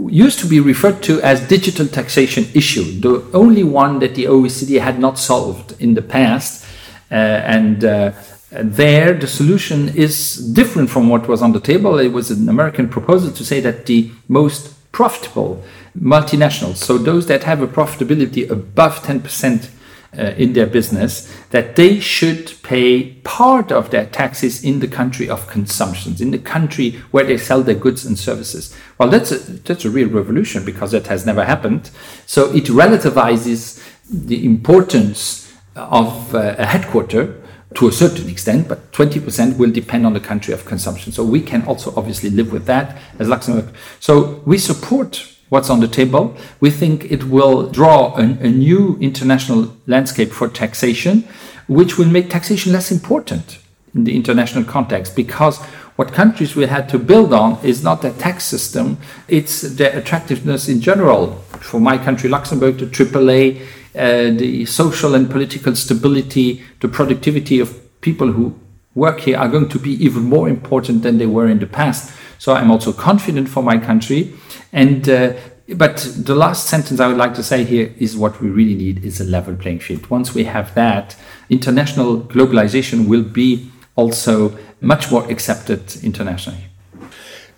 used 0.08 0.38
to 0.40 0.46
be 0.46 0.60
referred 0.60 1.02
to 1.04 1.20
as 1.22 1.46
digital 1.46 1.86
taxation 1.86 2.46
issue, 2.54 3.00
the 3.00 3.24
only 3.34 3.64
one 3.64 3.98
that 3.98 4.14
the 4.14 4.24
OECD 4.24 4.80
had 4.80 4.98
not 4.98 5.18
solved 5.18 5.74
in 5.80 5.94
the 5.94 6.02
past. 6.02 6.64
Uh, 7.10 7.14
and 7.14 7.84
uh, 7.84 8.12
there, 8.50 9.12
the 9.14 9.26
solution 9.26 9.88
is 9.90 10.36
different 10.52 10.90
from 10.90 11.08
what 11.08 11.28
was 11.28 11.42
on 11.42 11.52
the 11.52 11.60
table. 11.60 11.98
It 11.98 12.12
was 12.12 12.30
an 12.30 12.48
American 12.48 12.88
proposal 12.88 13.30
to 13.32 13.44
say 13.44 13.60
that 13.60 13.86
the 13.86 14.10
most 14.28 14.74
profitable 14.92 15.62
multinationals, 15.98 16.76
so 16.76 16.98
those 16.98 17.26
that 17.26 17.44
have 17.44 17.62
a 17.62 17.66
profitability 17.66 18.48
above 18.50 19.00
10% 19.02 19.70
uh, 20.18 20.32
in 20.36 20.52
their 20.54 20.66
business 20.66 21.32
that 21.50 21.76
they 21.76 22.00
should 22.00 22.52
pay 22.62 23.14
part 23.22 23.70
of 23.70 23.90
their 23.90 24.06
taxes 24.06 24.64
in 24.64 24.80
the 24.80 24.88
country 24.88 25.28
of 25.28 25.46
consumption, 25.46 26.14
in 26.20 26.30
the 26.30 26.38
country 26.38 26.92
where 27.10 27.24
they 27.24 27.36
sell 27.36 27.62
their 27.62 27.74
goods 27.74 28.04
and 28.04 28.18
services. 28.18 28.76
Well, 28.98 29.08
that's 29.08 29.30
a, 29.30 29.38
that's 29.38 29.84
a 29.84 29.90
real 29.90 30.08
revolution 30.08 30.64
because 30.64 30.90
that 30.92 31.06
has 31.06 31.26
never 31.26 31.44
happened. 31.44 31.90
So 32.26 32.52
it 32.52 32.64
relativizes 32.64 33.84
the 34.10 34.44
importance 34.44 35.52
of 35.76 36.34
uh, 36.34 36.56
a 36.58 36.66
headquarter 36.66 37.40
to 37.74 37.86
a 37.86 37.92
certain 37.92 38.28
extent, 38.28 38.68
but 38.68 38.90
20% 38.92 39.56
will 39.56 39.70
depend 39.70 40.04
on 40.04 40.12
the 40.12 40.20
country 40.20 40.52
of 40.52 40.64
consumption. 40.64 41.12
So 41.12 41.22
we 41.24 41.40
can 41.40 41.62
also 41.66 41.94
obviously 41.96 42.30
live 42.30 42.50
with 42.52 42.66
that 42.66 43.00
as 43.20 43.28
Luxembourg. 43.28 43.72
So 44.00 44.42
we 44.44 44.58
support 44.58 45.36
what's 45.50 45.68
on 45.68 45.80
the 45.80 45.88
table. 45.88 46.34
We 46.60 46.70
think 46.70 47.04
it 47.12 47.24
will 47.24 47.70
draw 47.70 48.16
a, 48.16 48.22
a 48.22 48.48
new 48.48 48.96
international 49.00 49.76
landscape 49.86 50.30
for 50.30 50.48
taxation, 50.48 51.28
which 51.68 51.98
will 51.98 52.06
make 52.06 52.30
taxation 52.30 52.72
less 52.72 52.90
important 52.90 53.58
in 53.94 54.04
the 54.04 54.16
international 54.16 54.64
context 54.64 55.14
because 55.14 55.60
what 55.96 56.12
countries 56.12 56.56
will 56.56 56.68
have 56.68 56.88
to 56.88 56.98
build 56.98 57.34
on 57.34 57.62
is 57.62 57.84
not 57.84 58.00
their 58.00 58.12
tax 58.12 58.44
system, 58.44 58.96
it's 59.28 59.60
their 59.60 59.98
attractiveness 59.98 60.68
in 60.68 60.80
general. 60.80 61.34
For 61.60 61.78
my 61.78 61.98
country, 61.98 62.30
Luxembourg, 62.30 62.78
the 62.78 62.86
AAA, 62.86 63.60
uh, 63.94 64.38
the 64.38 64.64
social 64.64 65.14
and 65.14 65.28
political 65.30 65.74
stability, 65.74 66.64
the 66.80 66.88
productivity 66.88 67.60
of 67.60 68.00
people 68.00 68.32
who 68.32 68.58
work 68.94 69.20
here 69.20 69.36
are 69.36 69.48
going 69.48 69.68
to 69.68 69.78
be 69.78 69.92
even 70.02 70.22
more 70.22 70.48
important 70.48 71.02
than 71.02 71.18
they 71.18 71.26
were 71.26 71.48
in 71.48 71.58
the 71.58 71.66
past. 71.66 72.14
So 72.40 72.54
I'm 72.54 72.70
also 72.70 72.94
confident 72.94 73.50
for 73.50 73.62
my 73.62 73.76
country. 73.76 74.32
And 74.72 75.06
uh, 75.06 75.34
but 75.76 75.98
the 76.16 76.34
last 76.34 76.68
sentence 76.68 76.98
I 76.98 77.06
would 77.06 77.18
like 77.18 77.34
to 77.34 77.42
say 77.42 77.64
here 77.64 77.94
is 77.98 78.16
what 78.16 78.40
we 78.40 78.48
really 78.48 78.74
need 78.74 79.04
is 79.04 79.20
a 79.20 79.24
level 79.24 79.54
playing 79.54 79.80
field. 79.80 80.08
Once 80.08 80.34
we 80.34 80.44
have 80.44 80.74
that, 80.74 81.16
international 81.50 82.22
globalization 82.22 83.06
will 83.08 83.22
be 83.22 83.70
also 83.94 84.58
much 84.80 85.10
more 85.12 85.30
accepted 85.30 86.02
internationally. 86.02 86.69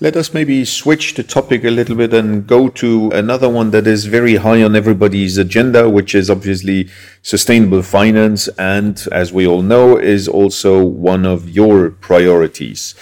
Let 0.03 0.17
us 0.17 0.35
maybe 0.35 0.65
switch 0.65 1.15
the 1.15 1.23
topic 1.23 1.63
a 1.63 1.71
little 1.71 1.95
bit 1.95 2.13
and 2.13 2.45
go 2.45 2.69
to 2.71 3.11
another 3.11 3.49
one 3.49 3.71
that 3.71 3.87
is 3.87 4.07
very 4.07 4.35
high 4.35 4.61
on 4.61 4.75
everybody's 4.75 5.39
agenda, 5.39 5.89
which 5.89 6.13
is 6.13 6.29
obviously 6.29 6.89
sustainable 7.23 7.83
finance. 7.83 8.49
And 8.59 9.01
as 9.13 9.33
we 9.33 9.47
all 9.47 9.63
know, 9.63 9.97
is 9.97 10.27
also 10.27 10.85
one 10.85 11.25
of 11.25 11.51
your 11.51 11.91
priorities. 11.91 12.97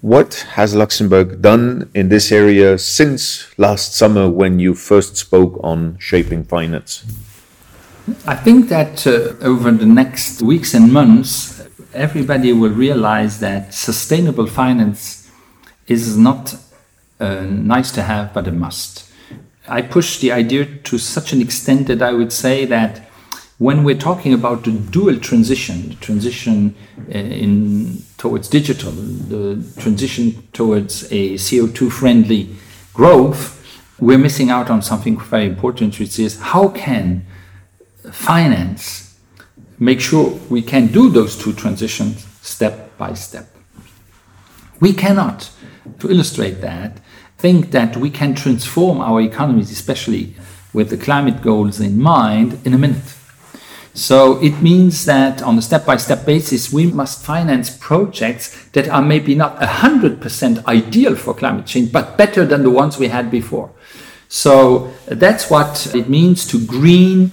What 0.00 0.44
has 0.54 0.74
Luxembourg 0.74 1.40
done 1.40 1.88
in 1.94 2.08
this 2.08 2.32
area 2.32 2.78
since 2.78 3.56
last 3.56 3.94
summer 3.94 4.28
when 4.28 4.58
you 4.58 4.74
first 4.74 5.16
spoke 5.16 5.56
on 5.62 5.98
shaping 6.00 6.42
finance? 6.42 7.04
I 8.26 8.34
think 8.34 8.68
that 8.70 9.06
uh, 9.06 9.36
over 9.40 9.70
the 9.70 9.86
next 9.86 10.42
weeks 10.42 10.74
and 10.74 10.92
months, 10.92 11.64
everybody 11.94 12.52
will 12.52 12.70
realize 12.70 13.38
that 13.38 13.72
sustainable 13.72 14.48
finance 14.48 15.19
is 15.86 16.16
not 16.16 16.56
uh, 17.18 17.42
nice 17.42 17.90
to 17.92 18.02
have, 18.02 18.32
but 18.32 18.46
a 18.46 18.52
must. 18.52 19.10
I 19.68 19.82
push 19.82 20.18
the 20.20 20.32
idea 20.32 20.64
to 20.64 20.98
such 20.98 21.32
an 21.32 21.40
extent 21.40 21.86
that 21.88 22.02
I 22.02 22.12
would 22.12 22.32
say 22.32 22.64
that 22.66 23.06
when 23.58 23.84
we're 23.84 23.98
talking 23.98 24.32
about 24.32 24.64
the 24.64 24.72
dual 24.72 25.18
transition, 25.18 25.90
the 25.90 25.94
transition 25.96 26.74
uh, 27.08 27.18
in 27.18 28.02
towards 28.16 28.48
digital, 28.48 28.90
the 28.90 29.62
transition 29.78 30.48
towards 30.52 31.04
a 31.12 31.34
CO2 31.34 31.92
friendly 31.92 32.48
growth, 32.94 33.56
we're 34.00 34.18
missing 34.18 34.50
out 34.50 34.70
on 34.70 34.80
something 34.80 35.20
very 35.20 35.44
important, 35.44 35.98
which 35.98 36.18
is 36.18 36.40
how 36.40 36.68
can 36.68 37.26
finance 38.10 39.10
make 39.78 40.00
sure 40.00 40.38
we 40.48 40.62
can 40.62 40.86
do 40.86 41.10
those 41.10 41.36
two 41.36 41.52
transitions 41.52 42.26
step 42.42 42.96
by 42.98 43.14
step. 43.14 43.46
We 44.80 44.92
cannot 44.92 45.50
to 45.98 46.10
illustrate 46.10 46.60
that, 46.62 46.98
think 47.38 47.70
that 47.70 47.96
we 47.96 48.10
can 48.10 48.34
transform 48.34 49.00
our 49.00 49.20
economies, 49.20 49.70
especially 49.70 50.34
with 50.72 50.90
the 50.90 50.96
climate 50.96 51.42
goals 51.42 51.80
in 51.80 52.00
mind, 52.00 52.58
in 52.64 52.74
a 52.74 52.78
minute. 52.78 53.14
So 53.92 54.40
it 54.42 54.62
means 54.62 55.04
that 55.06 55.42
on 55.42 55.58
a 55.58 55.62
step 55.62 55.84
by 55.84 55.96
step 55.96 56.24
basis, 56.24 56.72
we 56.72 56.86
must 56.86 57.24
finance 57.24 57.76
projects 57.76 58.68
that 58.70 58.88
are 58.88 59.02
maybe 59.02 59.34
not 59.34 59.58
100% 59.58 60.64
ideal 60.66 61.16
for 61.16 61.34
climate 61.34 61.66
change, 61.66 61.90
but 61.92 62.16
better 62.16 62.46
than 62.46 62.62
the 62.62 62.70
ones 62.70 62.98
we 62.98 63.08
had 63.08 63.30
before. 63.30 63.70
So 64.28 64.92
that's 65.06 65.50
what 65.50 65.92
it 65.94 66.08
means 66.08 66.46
to 66.46 66.64
green 66.64 67.32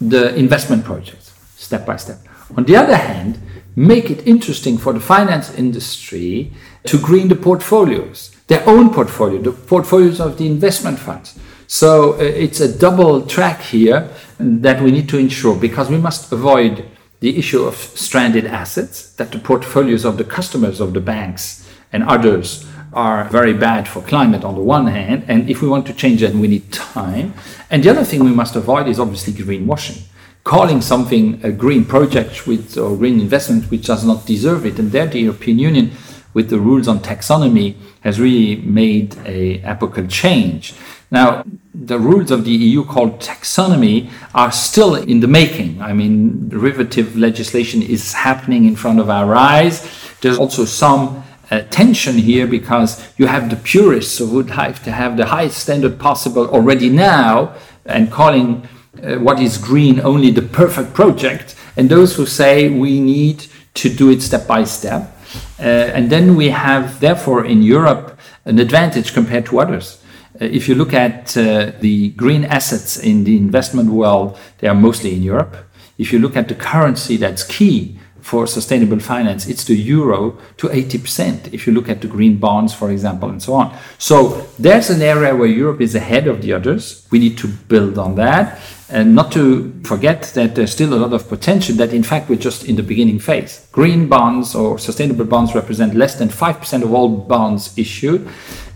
the 0.00 0.34
investment 0.36 0.84
projects 0.84 1.34
step 1.56 1.84
by 1.84 1.96
step. 1.96 2.18
On 2.56 2.64
the 2.64 2.76
other 2.76 2.96
hand, 2.96 3.40
make 3.74 4.08
it 4.08 4.26
interesting 4.26 4.78
for 4.78 4.92
the 4.92 5.00
finance 5.00 5.52
industry 5.54 6.52
to 6.86 6.98
green 6.98 7.28
the 7.28 7.36
portfolios, 7.36 8.34
their 8.46 8.66
own 8.68 8.92
portfolio, 8.92 9.40
the 9.40 9.52
portfolios 9.52 10.20
of 10.20 10.38
the 10.38 10.46
investment 10.46 10.98
funds. 10.98 11.38
So 11.66 12.14
uh, 12.14 12.18
it's 12.18 12.60
a 12.60 12.78
double 12.78 13.26
track 13.26 13.60
here 13.60 14.08
that 14.38 14.80
we 14.80 14.90
need 14.90 15.08
to 15.08 15.18
ensure 15.18 15.56
because 15.56 15.90
we 15.90 15.98
must 15.98 16.30
avoid 16.32 16.88
the 17.20 17.38
issue 17.38 17.62
of 17.64 17.74
stranded 17.74 18.46
assets, 18.46 19.12
that 19.14 19.32
the 19.32 19.38
portfolios 19.38 20.04
of 20.04 20.16
the 20.18 20.24
customers 20.24 20.80
of 20.80 20.92
the 20.92 21.00
banks 21.00 21.68
and 21.92 22.04
others 22.04 22.66
are 22.92 23.24
very 23.30 23.52
bad 23.52 23.88
for 23.88 24.00
climate 24.02 24.44
on 24.44 24.54
the 24.54 24.60
one 24.60 24.86
hand, 24.86 25.24
and 25.28 25.50
if 25.50 25.60
we 25.60 25.68
want 25.68 25.86
to 25.86 25.92
change 25.92 26.20
that, 26.20 26.34
we 26.34 26.48
need 26.48 26.72
time. 26.72 27.34
And 27.70 27.82
the 27.82 27.90
other 27.90 28.04
thing 28.04 28.24
we 28.24 28.32
must 28.32 28.56
avoid 28.56 28.86
is 28.86 29.00
obviously 29.00 29.32
greenwashing, 29.32 30.02
calling 30.44 30.80
something 30.80 31.40
a 31.42 31.50
green 31.50 31.84
project 31.84 32.46
with 32.46 32.78
or 32.78 32.96
green 32.96 33.20
investment 33.20 33.70
which 33.70 33.86
does 33.86 34.04
not 34.04 34.24
deserve 34.26 34.64
it. 34.64 34.78
And 34.78 34.92
there, 34.92 35.06
the 35.06 35.20
European 35.20 35.58
Union 35.58 35.90
with 36.36 36.50
the 36.50 36.60
rules 36.60 36.86
on 36.86 36.98
taxonomy 36.98 37.74
has 38.00 38.20
really 38.20 38.56
made 38.56 39.16
a 39.24 39.58
epochal 39.62 40.06
change. 40.06 40.74
Now, 41.10 41.44
the 41.74 41.98
rules 41.98 42.30
of 42.30 42.44
the 42.44 42.50
EU 42.50 42.84
called 42.84 43.20
taxonomy 43.20 44.10
are 44.34 44.52
still 44.52 44.96
in 44.96 45.20
the 45.20 45.28
making. 45.28 45.80
I 45.80 45.94
mean, 45.94 46.50
derivative 46.50 47.16
legislation 47.16 47.80
is 47.80 48.12
happening 48.12 48.66
in 48.66 48.76
front 48.76 49.00
of 49.00 49.08
our 49.08 49.34
eyes. 49.34 49.74
There's 50.20 50.36
also 50.36 50.66
some 50.66 51.24
uh, 51.50 51.62
tension 51.70 52.18
here 52.18 52.46
because 52.46 52.90
you 53.16 53.28
have 53.28 53.48
the 53.48 53.56
purists 53.56 54.18
who 54.18 54.28
would 54.34 54.50
have 54.50 54.84
to 54.84 54.92
have 54.92 55.16
the 55.16 55.24
highest 55.24 55.56
standard 55.56 55.98
possible 55.98 56.50
already 56.50 56.90
now, 56.90 57.54
and 57.86 58.12
calling 58.12 58.68
uh, 59.02 59.14
what 59.26 59.40
is 59.40 59.56
green 59.56 60.00
only 60.00 60.30
the 60.32 60.42
perfect 60.42 60.92
project, 60.92 61.56
and 61.78 61.88
those 61.88 62.16
who 62.16 62.26
say 62.26 62.68
we 62.68 63.00
need 63.00 63.46
to 63.72 63.88
do 63.88 64.10
it 64.10 64.20
step 64.20 64.46
by 64.46 64.64
step. 64.64 65.15
Uh, 65.58 65.62
and 65.62 66.10
then 66.10 66.36
we 66.36 66.50
have, 66.50 67.00
therefore, 67.00 67.44
in 67.44 67.62
Europe, 67.62 68.18
an 68.44 68.58
advantage 68.58 69.12
compared 69.12 69.46
to 69.46 69.60
others. 69.60 70.02
Uh, 70.40 70.44
if 70.44 70.68
you 70.68 70.74
look 70.74 70.92
at 70.92 71.36
uh, 71.36 71.72
the 71.80 72.10
green 72.10 72.44
assets 72.44 72.98
in 72.98 73.24
the 73.24 73.36
investment 73.36 73.90
world, 73.90 74.38
they 74.58 74.68
are 74.68 74.74
mostly 74.74 75.14
in 75.14 75.22
Europe. 75.22 75.56
If 75.98 76.12
you 76.12 76.18
look 76.18 76.36
at 76.36 76.48
the 76.48 76.54
currency 76.54 77.16
that's 77.16 77.42
key 77.42 77.98
for 78.20 78.46
sustainable 78.46 78.98
finance, 78.98 79.46
it's 79.46 79.64
the 79.64 79.76
euro 79.76 80.36
to 80.56 80.68
80%, 80.68 81.54
if 81.54 81.66
you 81.66 81.72
look 81.72 81.88
at 81.88 82.00
the 82.00 82.08
green 82.08 82.38
bonds, 82.38 82.74
for 82.74 82.90
example, 82.90 83.30
and 83.30 83.42
so 83.42 83.54
on. 83.54 83.74
So 83.98 84.46
there's 84.58 84.90
an 84.90 85.00
area 85.00 85.34
where 85.34 85.48
Europe 85.48 85.80
is 85.80 85.94
ahead 85.94 86.26
of 86.26 86.42
the 86.42 86.52
others. 86.52 87.06
We 87.10 87.18
need 87.18 87.38
to 87.38 87.48
build 87.48 87.98
on 87.98 88.16
that. 88.16 88.60
And 88.88 89.16
not 89.16 89.32
to 89.32 89.72
forget 89.82 90.22
that 90.34 90.54
there's 90.54 90.70
still 90.70 90.94
a 90.94 91.00
lot 91.00 91.12
of 91.12 91.28
potential 91.28 91.74
that, 91.76 91.92
in 91.92 92.04
fact, 92.04 92.28
we're 92.28 92.36
just 92.36 92.64
in 92.64 92.76
the 92.76 92.84
beginning 92.84 93.18
phase. 93.18 93.66
Green 93.72 94.08
bonds 94.08 94.54
or 94.54 94.78
sustainable 94.78 95.24
bonds 95.24 95.54
represent 95.54 95.94
less 95.94 96.16
than 96.16 96.28
5% 96.28 96.82
of 96.82 96.94
all 96.94 97.08
bonds 97.08 97.76
issued. 97.76 98.28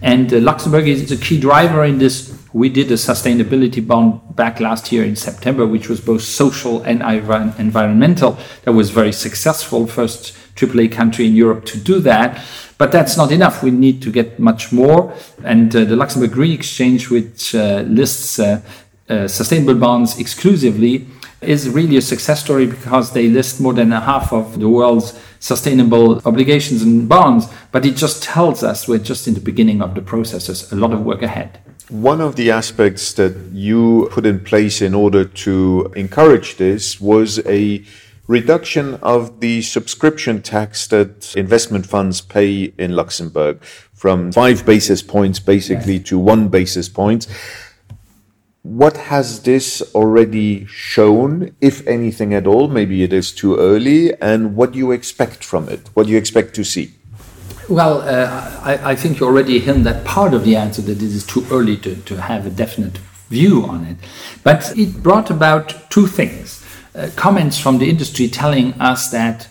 And 0.03 0.33
uh, 0.33 0.39
Luxembourg 0.39 0.89
is 0.89 1.13
a 1.13 1.17
key 1.17 1.39
driver 1.39 1.85
in 1.85 1.99
this. 1.99 2.37
We 2.53 2.69
did 2.69 2.91
a 2.91 2.95
sustainability 2.95 3.87
bond 3.87 4.35
back 4.35 4.59
last 4.59 4.91
year 4.91 5.05
in 5.05 5.15
September, 5.15 5.65
which 5.65 5.89
was 5.89 6.01
both 6.01 6.23
social 6.23 6.83
and 6.83 7.03
environmental. 7.61 8.37
That 8.65 8.73
was 8.73 8.91
very 8.91 9.13
successful. 9.13 9.87
First 9.87 10.35
AAA 10.57 10.91
country 10.93 11.27
in 11.27 11.35
Europe 11.35 11.65
to 11.67 11.79
do 11.79 12.01
that. 12.01 12.45
But 12.79 12.93
that's 12.93 13.17
not 13.17 13.31
enough. 13.31 13.63
We 13.63 13.71
need 13.71 14.01
to 14.03 14.11
get 14.11 14.39
much 14.39 14.73
more. 14.73 15.13
And 15.45 15.75
uh, 15.77 15.85
the 15.85 15.97
Luxembourg 15.97 16.33
Green 16.33 16.53
Exchange, 16.53 17.11
which 17.11 17.55
uh, 17.55 17.85
lists 17.87 18.39
uh, 18.39 18.63
uh, 19.11 19.29
sustainable 19.29 19.75
bonds 19.75 20.19
exclusively, 20.19 21.07
is 21.41 21.69
really 21.69 21.97
a 21.97 22.03
success 22.03 22.45
story 22.45 22.67
because 22.67 23.13
they 23.13 23.29
list 23.29 23.61
more 23.61 23.73
than 23.73 23.93
a 23.93 24.01
half 24.01 24.33
of 24.33 24.61
the 24.61 24.69
world's 24.69 25.19
sustainable 25.39 26.21
obligations 26.27 26.83
and 26.83 27.09
bonds, 27.09 27.47
but 27.73 27.87
it 27.87 27.97
just 27.97 28.23
tells 28.23 28.63
us 28.63 28.87
we're 28.87 28.99
just 28.99 29.27
in 29.27 29.35
the 29.35 29.41
beginning 29.41 29.81
of 29.81 29.95
the 29.95 30.03
process. 30.03 30.47
There's 30.47 30.71
a 30.71 30.77
lot 30.77 30.93
of 30.93 31.03
work 31.03 31.23
ahead. 31.23 31.59
One 31.89 32.21
of 32.21 32.37
the 32.37 32.51
aspects 32.51 33.15
that 33.15 33.35
you 33.53 34.09
put 34.13 34.27
in 34.27 34.41
place 34.41 34.81
in 34.81 34.95
order 34.95 35.25
to 35.25 35.93
encourage 35.97 36.57
this 36.57 37.01
was 37.01 37.41
a 37.47 37.85
reduction 38.29 38.95
of 39.03 39.41
the 39.41 39.61
subscription 39.63 40.41
tax 40.41 40.87
that 40.89 41.35
investment 41.35 41.87
funds 41.87 42.21
pay 42.21 42.73
in 42.79 42.95
Luxembourg 42.95 43.61
from 43.93 44.31
five 44.31 44.65
basis 44.65 45.03
points 45.03 45.41
basically 45.41 45.97
yes. 45.97 46.09
to 46.09 46.19
one 46.19 46.49
basis 46.49 46.89
point. 46.89 47.27
What 48.63 48.99
has 48.99 49.43
this 49.43 49.81
already 49.95 50.67
shown, 50.67 51.57
if 51.63 51.87
anything 51.87 52.35
at 52.35 52.47
all? 52.47 52.69
Maybe 52.69 53.03
it 53.03 53.13
is 53.13 53.33
too 53.33 53.57
early. 53.57 54.13
And 54.21 54.55
what 54.55 54.73
do 54.73 54.79
you 54.79 54.93
expect 54.93 55.43
from 55.43 55.69
it? 55.71 55.89
What 55.95 56.07
do 56.07 56.13
you 56.13 56.19
expect 56.19 56.55
to 56.57 56.65
see? 56.65 56.93
Well, 57.71 58.03
uh, 58.03 58.61
I, 58.63 58.91
I, 58.91 58.97
think 58.97 59.21
you 59.21 59.27
already 59.27 59.61
hint 59.61 59.85
that 59.85 60.05
part 60.05 60.35
of 60.35 60.45
the 60.45 60.57
answer 60.57 60.83
that 60.83 60.99
it 60.99 61.03
is 61.03 61.25
too 61.25 61.47
early 61.51 61.77
to, 61.79 61.95
to 61.95 62.21
have 62.21 62.45
a 62.45 62.51
definite 62.51 62.99
view 63.29 63.65
on 63.65 63.85
it. 63.85 63.97
But 64.43 64.77
it 64.77 65.03
brought 65.03 65.31
about 65.31 65.89
two 65.89 66.07
things. 66.07 66.67
Uh, 66.95 67.09
comments 67.17 67.59
from 67.59 67.79
the 67.79 67.89
industry 67.89 68.29
telling 68.29 68.75
us 68.75 69.11
that 69.13 69.49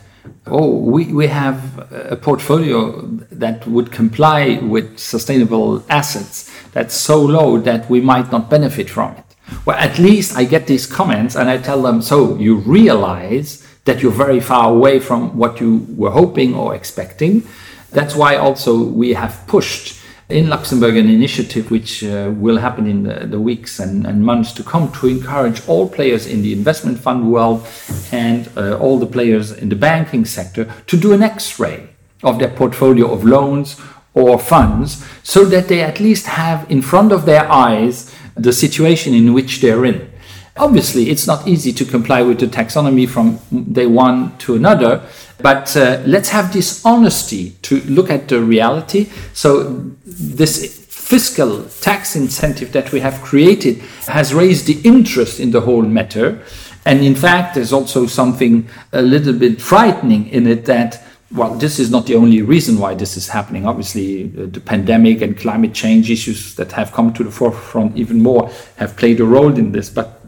oh, 0.47 0.75
we, 0.77 1.05
we 1.13 1.27
have 1.27 1.91
a 1.91 2.15
portfolio 2.15 3.01
that 3.31 3.65
would 3.67 3.91
comply 3.91 4.59
with 4.61 4.97
sustainable 4.97 5.83
assets 5.89 6.51
that's 6.71 6.95
so 6.95 7.21
low 7.21 7.59
that 7.59 7.89
we 7.89 8.01
might 8.01 8.31
not 8.31 8.49
benefit 8.49 8.89
from 8.89 9.15
it. 9.15 9.23
Well, 9.65 9.77
at 9.77 9.97
least 9.97 10.37
I 10.37 10.43
get 10.43 10.67
these 10.67 10.85
comments 10.85 11.35
and 11.35 11.49
I 11.49 11.57
tell 11.57 11.81
them, 11.81 12.01
so 12.01 12.37
you 12.37 12.57
realize 12.57 13.65
that 13.85 14.01
you're 14.01 14.11
very 14.11 14.39
far 14.39 14.71
away 14.71 14.99
from 14.99 15.35
what 15.37 15.59
you 15.59 15.85
were 15.95 16.11
hoping 16.11 16.53
or 16.53 16.75
expecting. 16.75 17.47
That's 17.91 18.15
why 18.15 18.35
also 18.35 18.83
we 18.83 19.13
have 19.13 19.43
pushed 19.47 19.98
in 20.29 20.47
Luxembourg 20.47 20.95
an 20.95 21.09
initiative 21.09 21.71
which 21.71 22.03
uh, 22.03 22.31
will 22.35 22.57
happen 22.57 22.85
in 22.85 23.03
the, 23.03 23.25
the 23.25 23.39
weeks 23.39 23.79
and, 23.79 24.05
and, 24.05 24.23
months 24.23 24.51
to 24.51 24.63
come 24.63 24.91
to 24.91 25.07
encourage 25.07 25.67
all 25.67 25.89
players 25.89 26.27
in 26.27 26.43
the 26.43 26.53
investment 26.53 26.99
fund 26.99 27.31
world 27.31 27.65
and 28.11 28.47
uh, 28.55 28.77
all 28.77 28.99
the 28.99 29.07
players 29.07 29.51
in 29.51 29.69
the 29.69 29.75
banking 29.75 30.25
sector 30.25 30.71
to 30.85 30.95
do 30.97 31.13
an 31.13 31.23
x-ray 31.23 31.89
of 32.21 32.37
their 32.37 32.49
portfolio 32.49 33.11
of 33.11 33.23
loans 33.23 33.81
or 34.13 34.37
funds 34.37 35.03
so 35.23 35.45
that 35.45 35.67
they 35.67 35.81
at 35.81 35.99
least 35.99 36.27
have 36.27 36.69
in 36.69 36.81
front 36.81 37.11
of 37.11 37.25
their 37.25 37.51
eyes 37.51 38.13
the 38.35 38.53
situation 38.53 39.13
in 39.13 39.33
which 39.33 39.61
they're 39.61 39.85
in. 39.85 40.11
Obviously, 40.57 41.09
it's 41.09 41.25
not 41.25 41.47
easy 41.47 41.71
to 41.71 41.85
comply 41.85 42.21
with 42.21 42.39
the 42.39 42.45
taxonomy 42.45 43.07
from 43.07 43.39
day 43.71 43.85
one 43.85 44.37
to 44.39 44.55
another, 44.55 45.01
but 45.41 45.75
uh, 45.77 46.01
let's 46.05 46.29
have 46.29 46.51
this 46.51 46.85
honesty 46.85 47.51
to 47.61 47.79
look 47.81 48.09
at 48.09 48.27
the 48.27 48.41
reality. 48.41 49.09
So, 49.33 49.93
this 50.05 50.85
fiscal 50.85 51.63
tax 51.81 52.15
incentive 52.15 52.71
that 52.73 52.91
we 52.91 52.99
have 52.99 53.21
created 53.21 53.77
has 54.07 54.33
raised 54.33 54.67
the 54.67 54.79
interest 54.83 55.39
in 55.39 55.51
the 55.51 55.61
whole 55.61 55.81
matter. 55.81 56.43
And 56.85 57.01
in 57.01 57.15
fact, 57.15 57.55
there's 57.55 57.73
also 57.73 58.05
something 58.05 58.67
a 58.93 59.01
little 59.01 59.33
bit 59.33 59.61
frightening 59.61 60.27
in 60.29 60.45
it 60.47 60.65
that 60.65 61.03
well, 61.31 61.53
this 61.53 61.77
is 61.77 61.91
not 61.91 62.07
the 62.07 62.15
only 62.15 62.41
reason 62.41 62.79
why 62.79 62.95
this 62.95 63.15
is 63.15 63.27
happening. 63.27 63.67
Obviously, 63.67 64.31
uh, 64.35 64.47
the 64.47 64.59
pandemic 64.59 65.21
and 65.21 65.37
climate 65.37 65.73
change 65.73 66.09
issues 66.09 66.55
that 66.55 66.71
have 66.71 66.91
come 66.91 67.13
to 67.13 67.23
the 67.23 67.29
forefront 67.29 67.95
even 67.95 68.21
more 68.23 68.51
have 68.77 68.97
played 68.97 69.19
a 69.19 69.25
role 69.25 69.55
in 69.55 69.71
this. 69.71 69.91
But 69.91 70.21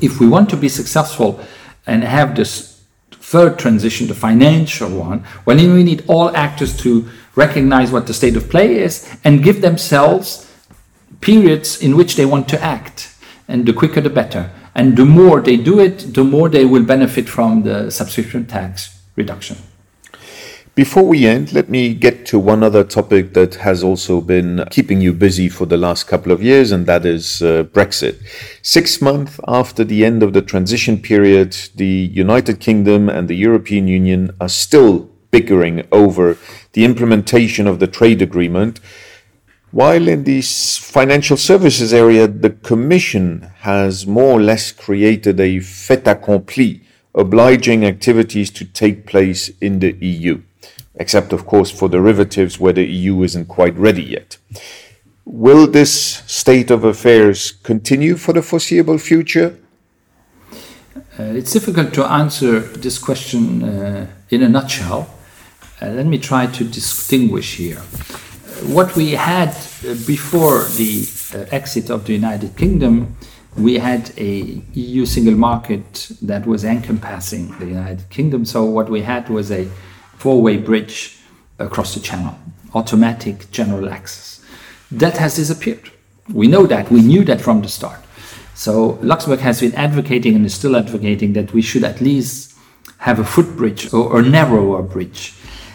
if 0.00 0.20
we 0.20 0.28
want 0.28 0.48
to 0.50 0.56
be 0.56 0.68
successful 0.68 1.40
and 1.86 2.04
have 2.04 2.36
this 2.36 2.75
third 3.26 3.58
transition, 3.58 4.06
the 4.06 4.14
financial 4.14 4.88
one, 4.88 5.18
when 5.42 5.58
we 5.74 5.82
need 5.82 6.04
all 6.06 6.34
actors 6.36 6.76
to 6.76 7.08
recognize 7.34 7.90
what 7.90 8.06
the 8.06 8.14
state 8.14 8.36
of 8.36 8.48
play 8.48 8.76
is 8.76 9.04
and 9.24 9.42
give 9.42 9.62
themselves 9.62 10.48
periods 11.20 11.82
in 11.82 11.96
which 11.96 12.14
they 12.14 12.24
want 12.24 12.48
to 12.48 12.62
act. 12.62 13.12
And 13.48 13.66
the 13.66 13.72
quicker, 13.72 14.00
the 14.00 14.10
better. 14.10 14.52
And 14.76 14.96
the 14.96 15.04
more 15.04 15.40
they 15.40 15.56
do 15.56 15.80
it, 15.80 16.14
the 16.14 16.22
more 16.22 16.48
they 16.48 16.64
will 16.64 16.84
benefit 16.84 17.28
from 17.28 17.64
the 17.64 17.90
subscription 17.90 18.46
tax 18.46 18.96
reduction. 19.16 19.56
Before 20.76 21.04
we 21.04 21.26
end, 21.26 21.54
let 21.54 21.70
me 21.70 21.94
get 21.94 22.26
to 22.26 22.38
one 22.38 22.62
other 22.62 22.84
topic 22.84 23.32
that 23.32 23.54
has 23.54 23.82
also 23.82 24.20
been 24.20 24.62
keeping 24.70 25.00
you 25.00 25.14
busy 25.14 25.48
for 25.48 25.64
the 25.64 25.78
last 25.78 26.06
couple 26.06 26.32
of 26.32 26.42
years, 26.42 26.70
and 26.70 26.84
that 26.84 27.06
is 27.06 27.40
uh, 27.40 27.64
Brexit. 27.72 28.22
Six 28.60 29.00
months 29.00 29.40
after 29.48 29.84
the 29.84 30.04
end 30.04 30.22
of 30.22 30.34
the 30.34 30.42
transition 30.42 31.00
period, 31.00 31.56
the 31.76 32.10
United 32.12 32.60
Kingdom 32.60 33.08
and 33.08 33.26
the 33.26 33.36
European 33.36 33.88
Union 33.88 34.32
are 34.38 34.50
still 34.50 35.08
bickering 35.30 35.88
over 35.92 36.36
the 36.74 36.84
implementation 36.84 37.66
of 37.66 37.78
the 37.78 37.86
trade 37.86 38.20
agreement. 38.20 38.78
While 39.70 40.06
in 40.06 40.24
the 40.24 40.42
financial 40.42 41.38
services 41.38 41.94
area, 41.94 42.28
the 42.28 42.50
Commission 42.50 43.50
has 43.60 44.06
more 44.06 44.38
or 44.38 44.42
less 44.42 44.72
created 44.72 45.40
a 45.40 45.58
fait 45.60 46.06
accompli, 46.06 46.82
obliging 47.14 47.86
activities 47.86 48.50
to 48.50 48.66
take 48.66 49.06
place 49.06 49.48
in 49.62 49.78
the 49.78 49.96
EU 50.02 50.42
except 50.96 51.32
of 51.32 51.46
course 51.46 51.70
for 51.70 51.88
derivatives 51.88 52.58
where 52.58 52.72
the 52.72 52.84
EU 52.84 53.22
isn't 53.22 53.46
quite 53.46 53.76
ready 53.76 54.02
yet. 54.02 54.38
Will 55.24 55.66
this 55.66 56.22
state 56.26 56.70
of 56.70 56.84
affairs 56.84 57.52
continue 57.62 58.16
for 58.16 58.32
the 58.32 58.42
foreseeable 58.42 58.98
future? 58.98 59.58
Uh, 61.18 61.22
it's 61.22 61.52
difficult 61.52 61.92
to 61.94 62.04
answer 62.04 62.60
this 62.60 62.98
question 62.98 63.62
uh, 63.62 64.06
in 64.30 64.42
a 64.42 64.48
nutshell. 64.48 65.10
Uh, 65.80 65.88
let 65.88 66.06
me 66.06 66.18
try 66.18 66.46
to 66.46 66.64
distinguish 66.64 67.56
here. 67.56 67.80
What 68.72 68.96
we 68.96 69.12
had 69.12 69.48
uh, 69.48 69.94
before 70.06 70.64
the 70.76 71.06
uh, 71.34 71.46
exit 71.50 71.90
of 71.90 72.06
the 72.06 72.12
United 72.12 72.56
Kingdom, 72.56 73.16
we 73.56 73.78
had 73.78 74.12
a 74.16 74.62
EU 74.74 75.06
single 75.06 75.34
market 75.34 76.10
that 76.22 76.46
was 76.46 76.64
encompassing 76.64 77.58
the 77.58 77.66
United 77.66 78.08
Kingdom. 78.10 78.44
So 78.44 78.64
what 78.64 78.88
we 78.88 79.02
had 79.02 79.28
was 79.28 79.50
a 79.50 79.68
four-way 80.18 80.58
bridge 80.58 81.18
across 81.58 81.94
the 81.94 82.00
channel, 82.00 82.38
automatic 82.74 83.50
general 83.50 83.88
access. 83.88 84.44
That 84.90 85.16
has 85.16 85.36
disappeared. 85.36 85.90
We 86.32 86.46
know 86.48 86.66
that. 86.66 86.90
We 86.90 87.02
knew 87.02 87.24
that 87.24 87.40
from 87.40 87.62
the 87.62 87.68
start. 87.68 88.00
So 88.54 88.98
Luxembourg 89.02 89.40
has 89.40 89.60
been 89.60 89.74
advocating 89.74 90.34
and 90.34 90.46
is 90.46 90.54
still 90.54 90.76
advocating 90.76 91.34
that 91.34 91.52
we 91.52 91.62
should 91.62 91.84
at 91.84 92.00
least 92.00 92.56
have 92.98 93.18
a 93.18 93.24
footbridge 93.24 93.92
or 93.92 94.18
a 94.18 94.22
narrower 94.22 94.82
bridge. 94.82 95.34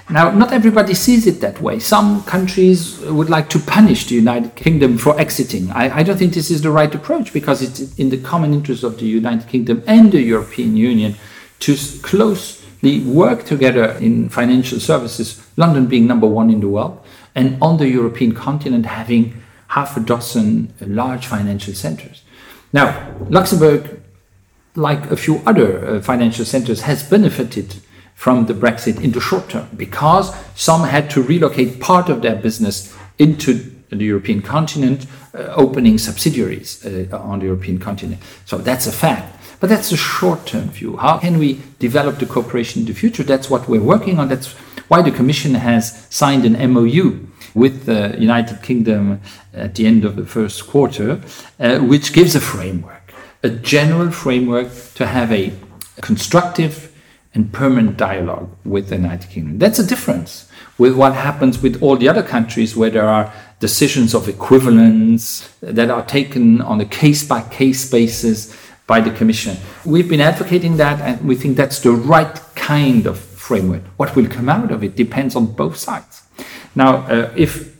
Now, 0.09 0.31
not 0.31 0.51
everybody 0.51 0.93
sees 0.93 1.25
it 1.25 1.39
that 1.39 1.61
way. 1.61 1.79
Some 1.79 2.23
countries 2.23 2.99
would 3.01 3.29
like 3.29 3.49
to 3.49 3.59
punish 3.59 4.07
the 4.07 4.15
United 4.15 4.55
Kingdom 4.55 4.97
for 4.97 5.17
exiting. 5.17 5.71
I, 5.71 5.99
I, 5.99 6.03
don't 6.03 6.17
think 6.17 6.33
this 6.33 6.51
is 6.51 6.61
the 6.61 6.71
right 6.71 6.93
approach 6.93 7.31
because 7.31 7.61
it's 7.61 7.97
in 7.97 8.09
the 8.09 8.17
common 8.17 8.53
interest 8.53 8.83
of 8.83 8.97
the 8.99 9.05
United 9.05 9.47
Kingdom 9.47 9.83
and 9.87 10.11
the 10.11 10.21
European 10.21 10.75
Union 10.75 11.15
to 11.59 11.77
close 12.01 12.60
they 12.81 12.99
work 12.99 13.45
together 13.45 13.91
in 13.99 14.29
financial 14.29 14.79
services, 14.79 15.45
London 15.57 15.87
being 15.87 16.07
number 16.07 16.27
one 16.27 16.49
in 16.49 16.59
the 16.59 16.67
world, 16.67 17.03
and 17.35 17.57
on 17.61 17.77
the 17.77 17.87
European 17.87 18.33
continent 18.33 18.85
having 18.85 19.41
half 19.67 19.95
a 19.95 19.99
dozen 19.99 20.73
large 20.81 21.25
financial 21.25 21.73
centers. 21.73 22.23
Now, 22.73 23.15
Luxembourg, 23.29 24.01
like 24.75 25.11
a 25.11 25.17
few 25.17 25.41
other 25.45 25.87
uh, 25.87 26.01
financial 26.01 26.45
centers, 26.45 26.81
has 26.81 27.03
benefited 27.03 27.75
from 28.15 28.45
the 28.45 28.53
Brexit 28.53 29.01
in 29.01 29.11
the 29.11 29.21
short 29.21 29.49
term 29.49 29.67
because 29.75 30.33
some 30.55 30.87
had 30.87 31.09
to 31.11 31.21
relocate 31.21 31.79
part 31.79 32.09
of 32.09 32.21
their 32.21 32.35
business 32.35 32.95
into 33.17 33.71
the 33.89 34.05
European 34.05 34.41
continent, 34.41 35.05
uh, 35.33 35.53
opening 35.55 35.97
subsidiaries 35.97 36.85
uh, 36.85 37.17
on 37.17 37.39
the 37.39 37.45
European 37.45 37.79
continent. 37.79 38.21
So 38.45 38.57
that's 38.57 38.87
a 38.87 38.91
fact. 38.91 39.37
But 39.61 39.69
that's 39.69 39.91
a 39.91 39.97
short 39.97 40.47
term 40.47 40.69
view. 40.69 40.97
How 40.97 41.19
can 41.19 41.37
we 41.37 41.61
develop 41.77 42.17
the 42.17 42.25
cooperation 42.25 42.81
in 42.81 42.87
the 42.87 42.95
future? 42.95 43.21
That's 43.21 43.47
what 43.47 43.69
we're 43.69 43.79
working 43.79 44.19
on. 44.19 44.27
That's 44.27 44.53
why 44.89 45.03
the 45.03 45.11
Commission 45.11 45.53
has 45.53 46.07
signed 46.09 46.45
an 46.45 46.73
MOU 46.73 47.27
with 47.53 47.85
the 47.85 48.15
United 48.17 48.63
Kingdom 48.63 49.21
at 49.53 49.75
the 49.75 49.85
end 49.85 50.03
of 50.03 50.15
the 50.15 50.25
first 50.25 50.67
quarter, 50.67 51.21
uh, 51.59 51.77
which 51.77 52.11
gives 52.11 52.35
a 52.35 52.41
framework, 52.41 53.13
a 53.43 53.49
general 53.49 54.09
framework 54.09 54.69
to 54.95 55.05
have 55.05 55.31
a 55.31 55.53
constructive 56.01 56.91
and 57.35 57.53
permanent 57.53 57.97
dialogue 57.97 58.49
with 58.65 58.89
the 58.89 58.95
United 58.95 59.29
Kingdom. 59.29 59.59
That's 59.59 59.77
a 59.77 59.85
difference 59.85 60.49
with 60.79 60.95
what 60.95 61.13
happens 61.13 61.61
with 61.61 61.83
all 61.83 61.97
the 61.97 62.09
other 62.09 62.23
countries 62.23 62.75
where 62.75 62.89
there 62.89 63.07
are 63.07 63.31
decisions 63.59 64.15
of 64.15 64.27
equivalence 64.27 65.47
that 65.61 65.91
are 65.91 66.03
taken 66.03 66.61
on 66.61 66.81
a 66.81 66.85
case 66.85 67.23
by 67.23 67.41
case 67.43 67.89
basis 67.89 68.57
by 68.87 69.01
the 69.01 69.11
Commission. 69.11 69.57
We've 69.85 70.09
been 70.09 70.21
advocating 70.21 70.77
that, 70.77 70.99
and 71.01 71.27
we 71.27 71.35
think 71.35 71.57
that's 71.57 71.79
the 71.79 71.91
right 71.91 72.39
kind 72.55 73.05
of 73.05 73.19
framework. 73.19 73.83
What 73.97 74.15
will 74.15 74.27
come 74.27 74.49
out 74.49 74.71
of 74.71 74.83
it 74.83 74.95
depends 74.95 75.35
on 75.35 75.47
both 75.47 75.77
sides. 75.77 76.23
Now, 76.75 76.97
uh, 77.07 77.31
if 77.35 77.71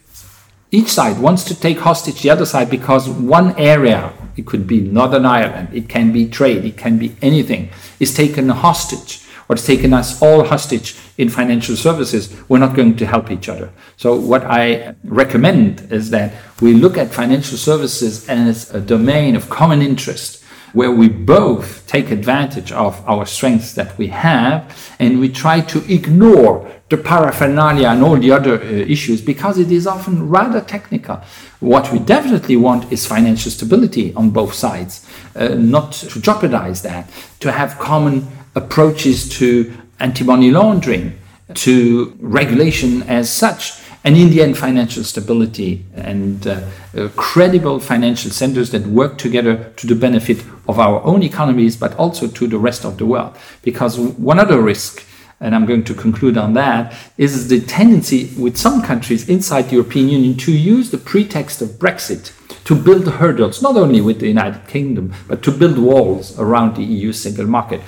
each 0.71 0.87
side 0.87 1.19
wants 1.19 1.43
to 1.45 1.59
take 1.59 1.79
hostage 1.79 2.21
the 2.21 2.29
other 2.29 2.45
side 2.45 2.69
because 2.69 3.09
one 3.09 3.57
area, 3.57 4.13
it 4.37 4.45
could 4.45 4.65
be 4.67 4.79
Northern 4.79 5.25
Ireland, 5.25 5.69
it 5.73 5.89
can 5.89 6.11
be 6.13 6.27
trade, 6.29 6.63
it 6.65 6.77
can 6.77 6.97
be 6.97 7.15
anything, 7.21 7.69
is 7.99 8.13
taken 8.13 8.47
hostage 8.49 9.21
or 9.49 9.55
it's 9.55 9.65
taken 9.65 9.93
us 9.93 10.21
all 10.21 10.45
hostage 10.45 10.95
in 11.17 11.27
financial 11.27 11.75
services, 11.75 12.33
we're 12.47 12.57
not 12.57 12.73
going 12.73 12.95
to 12.95 13.05
help 13.05 13.29
each 13.29 13.49
other. 13.49 13.69
So, 13.97 14.15
what 14.15 14.45
I 14.45 14.95
recommend 15.03 15.91
is 15.91 16.09
that 16.11 16.33
we 16.61 16.73
look 16.73 16.97
at 16.97 17.13
financial 17.13 17.57
services 17.57 18.29
as 18.29 18.73
a 18.73 18.79
domain 18.79 19.35
of 19.35 19.49
common 19.49 19.81
interest 19.81 20.40
where 20.73 20.91
we 20.91 21.09
both 21.09 21.85
take 21.87 22.11
advantage 22.11 22.71
of 22.71 23.03
our 23.07 23.25
strengths 23.25 23.73
that 23.73 23.97
we 23.97 24.07
have 24.07 24.93
and 24.99 25.19
we 25.19 25.29
try 25.29 25.61
to 25.61 25.93
ignore 25.93 26.69
the 26.89 26.97
paraphernalia 26.97 27.87
and 27.87 28.03
all 28.03 28.17
the 28.17 28.31
other 28.31 28.61
uh, 28.61 28.65
issues 28.65 29.21
because 29.21 29.57
it 29.57 29.71
is 29.71 29.87
often 29.87 30.29
rather 30.29 30.61
technical. 30.61 31.21
What 31.59 31.91
we 31.91 31.99
definitely 31.99 32.57
want 32.57 32.91
is 32.91 33.05
financial 33.05 33.51
stability 33.51 34.13
on 34.13 34.29
both 34.29 34.53
sides, 34.53 35.07
uh, 35.35 35.49
not 35.49 35.93
to 35.93 36.21
jeopardize 36.21 36.81
that, 36.81 37.09
to 37.39 37.51
have 37.51 37.79
common 37.79 38.27
approaches 38.55 39.29
to 39.39 39.73
anti 39.99 40.23
money 40.23 40.51
laundering, 40.51 41.17
to 41.53 42.15
regulation 42.19 43.03
as 43.03 43.29
such 43.29 43.80
and 44.03 44.17
in 44.17 44.31
the 44.31 44.41
end, 44.41 44.57
financial 44.57 45.03
stability 45.03 45.85
and 45.93 46.47
uh, 46.47 46.61
uh, 46.97 47.09
credible 47.15 47.79
financial 47.79 48.31
centers 48.31 48.71
that 48.71 48.83
work 48.87 49.19
together 49.19 49.71
to 49.77 49.85
the 49.85 49.93
benefit 49.93 50.43
of 50.67 50.79
our 50.79 51.03
own 51.03 51.21
economies, 51.21 51.75
but 51.75 51.95
also 51.97 52.27
to 52.27 52.47
the 52.47 52.57
rest 52.57 52.83
of 52.83 52.97
the 52.97 53.05
world. 53.05 53.37
Because 53.61 53.99
one 53.99 54.39
other 54.39 54.59
risk, 54.59 55.05
and 55.39 55.53
I'm 55.53 55.67
going 55.67 55.83
to 55.83 55.93
conclude 55.93 56.35
on 56.35 56.53
that, 56.53 56.95
is 57.19 57.47
the 57.47 57.61
tendency 57.61 58.33
with 58.39 58.57
some 58.57 58.81
countries 58.81 59.29
inside 59.29 59.63
the 59.63 59.75
European 59.75 60.09
Union 60.09 60.35
to 60.37 60.51
use 60.51 60.89
the 60.89 60.97
pretext 60.97 61.61
of 61.61 61.69
Brexit 61.77 62.31
to 62.63 62.75
build 62.75 63.07
hurdles, 63.07 63.61
not 63.61 63.75
only 63.75 64.01
with 64.01 64.19
the 64.19 64.27
United 64.27 64.67
Kingdom, 64.67 65.13
but 65.27 65.43
to 65.43 65.51
build 65.51 65.77
walls 65.77 66.39
around 66.39 66.75
the 66.75 66.83
EU 66.83 67.13
single 67.13 67.45
market 67.45 67.81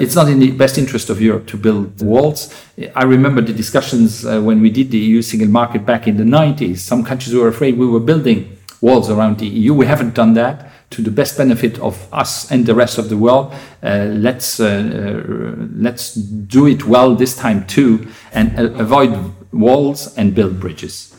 it's 0.00 0.14
not 0.14 0.28
in 0.28 0.38
the 0.38 0.50
best 0.52 0.78
interest 0.78 1.10
of 1.10 1.20
Europe 1.20 1.46
to 1.48 1.56
build 1.56 2.02
walls. 2.02 2.52
I 2.96 3.04
remember 3.04 3.40
the 3.40 3.52
discussions 3.52 4.24
uh, 4.24 4.40
when 4.40 4.60
we 4.60 4.70
did 4.70 4.90
the 4.90 4.98
EU 4.98 5.22
single 5.22 5.48
market 5.48 5.84
back 5.84 6.08
in 6.08 6.16
the 6.16 6.24
90s. 6.24 6.78
Some 6.78 7.04
countries 7.04 7.34
were 7.34 7.48
afraid 7.48 7.78
we 7.78 7.86
were 7.86 8.00
building 8.00 8.56
walls 8.80 9.10
around 9.10 9.38
the 9.38 9.46
EU. 9.46 9.74
We 9.74 9.86
haven't 9.86 10.14
done 10.14 10.34
that 10.34 10.70
to 10.90 11.02
the 11.02 11.10
best 11.10 11.36
benefit 11.36 11.78
of 11.78 12.08
us 12.12 12.50
and 12.50 12.66
the 12.66 12.74
rest 12.74 12.98
of 12.98 13.08
the 13.08 13.16
world. 13.16 13.52
Uh, 13.82 14.06
let's 14.10 14.58
uh, 14.58 14.66
uh 14.66 15.66
let's 15.76 16.14
do 16.14 16.66
it 16.66 16.84
well 16.86 17.14
this 17.14 17.36
time 17.36 17.66
too, 17.66 18.08
and 18.32 18.58
uh, 18.58 18.72
avoid 18.72 19.12
walls 19.52 20.16
and 20.16 20.34
build 20.34 20.58
bridges. 20.58 21.14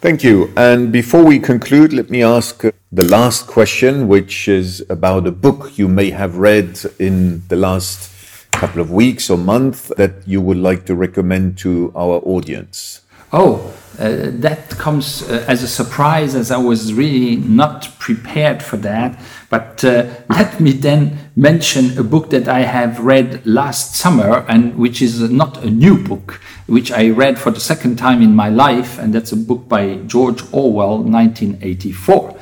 Thank 0.00 0.24
you. 0.24 0.50
And 0.56 0.90
before 0.90 1.24
we 1.24 1.38
conclude, 1.38 1.92
let 1.92 2.08
me 2.08 2.22
ask 2.22 2.62
the 2.90 3.04
last 3.04 3.46
question, 3.46 4.08
which 4.08 4.48
is 4.48 4.82
about 4.88 5.26
a 5.26 5.30
book 5.30 5.76
you 5.76 5.88
may 5.88 6.08
have 6.10 6.38
read 6.38 6.80
in 6.98 7.42
the 7.48 7.56
last 7.56 8.10
couple 8.58 8.80
of 8.80 8.90
weeks 8.90 9.30
or 9.30 9.38
month 9.38 9.92
that 9.96 10.26
you 10.26 10.40
would 10.40 10.58
like 10.58 10.84
to 10.86 10.94
recommend 10.94 11.58
to 11.58 11.92
our 11.94 12.20
audience? 12.24 13.02
Oh, 13.32 13.72
uh, 13.98 14.30
that 14.32 14.70
comes 14.70 15.22
uh, 15.28 15.44
as 15.46 15.62
a 15.62 15.68
surprise, 15.68 16.34
as 16.34 16.50
I 16.50 16.56
was 16.56 16.92
really 16.94 17.36
not 17.36 17.88
prepared 17.98 18.62
for 18.62 18.76
that. 18.78 19.20
But 19.50 19.84
uh, 19.84 20.06
let 20.28 20.58
me 20.58 20.72
then 20.72 21.18
mention 21.36 21.96
a 21.98 22.02
book 22.02 22.30
that 22.30 22.48
I 22.48 22.60
have 22.60 23.00
read 23.00 23.44
last 23.46 23.94
summer, 23.94 24.44
and 24.48 24.76
which 24.76 25.02
is 25.02 25.20
not 25.30 25.62
a 25.62 25.70
new 25.70 25.96
book, 26.02 26.40
which 26.66 26.90
I 26.90 27.10
read 27.10 27.38
for 27.38 27.50
the 27.50 27.60
second 27.60 27.96
time 27.96 28.22
in 28.22 28.34
my 28.34 28.48
life, 28.48 28.98
and 28.98 29.14
that's 29.14 29.32
a 29.32 29.36
book 29.36 29.68
by 29.68 29.96
George 30.06 30.42
Orwell, 30.52 30.98
1984. 30.98 32.36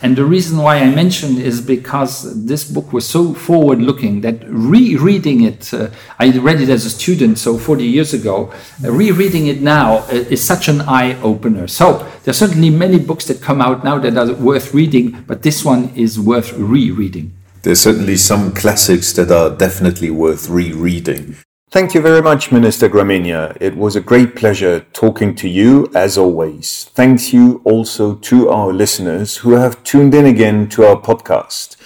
And 0.00 0.16
the 0.16 0.24
reason 0.24 0.58
why 0.58 0.76
I 0.76 0.94
mentioned 0.94 1.38
is 1.38 1.60
because 1.60 2.44
this 2.46 2.64
book 2.64 2.92
was 2.92 3.06
so 3.06 3.34
forward 3.34 3.80
looking 3.80 4.20
that 4.20 4.44
rereading 4.46 5.42
it, 5.42 5.74
uh, 5.74 5.90
I 6.20 6.30
read 6.38 6.60
it 6.60 6.68
as 6.68 6.84
a 6.84 6.90
student, 6.90 7.38
so 7.38 7.58
40 7.58 7.84
years 7.84 8.14
ago, 8.14 8.52
uh, 8.84 8.92
rereading 8.92 9.48
it 9.48 9.60
now 9.60 9.98
uh, 9.98 10.24
is 10.30 10.44
such 10.44 10.68
an 10.68 10.82
eye 10.82 11.20
opener. 11.20 11.66
So 11.66 11.98
there 12.22 12.30
are 12.30 12.40
certainly 12.44 12.70
many 12.70 13.00
books 13.00 13.24
that 13.26 13.42
come 13.42 13.60
out 13.60 13.82
now 13.82 13.98
that 13.98 14.16
are 14.16 14.32
worth 14.34 14.72
reading, 14.72 15.24
but 15.26 15.42
this 15.42 15.64
one 15.64 15.90
is 15.96 16.18
worth 16.20 16.52
rereading. 16.52 17.32
There's 17.62 17.80
certainly 17.80 18.16
some 18.16 18.54
classics 18.54 19.12
that 19.14 19.32
are 19.32 19.50
definitely 19.50 20.10
worth 20.10 20.48
rereading. 20.48 21.36
Thank 21.70 21.92
you 21.92 22.00
very 22.00 22.22
much, 22.22 22.50
Minister 22.50 22.88
Gramegna. 22.88 23.54
It 23.60 23.76
was 23.76 23.94
a 23.94 24.00
great 24.00 24.34
pleasure 24.34 24.86
talking 24.94 25.34
to 25.34 25.46
you 25.46 25.90
as 25.94 26.16
always. 26.16 26.84
Thanks 26.94 27.34
you 27.34 27.60
also 27.62 28.14
to 28.14 28.48
our 28.48 28.72
listeners 28.72 29.36
who 29.36 29.52
have 29.52 29.84
tuned 29.84 30.14
in 30.14 30.24
again 30.24 30.70
to 30.70 30.86
our 30.86 30.96
podcast. 30.96 31.76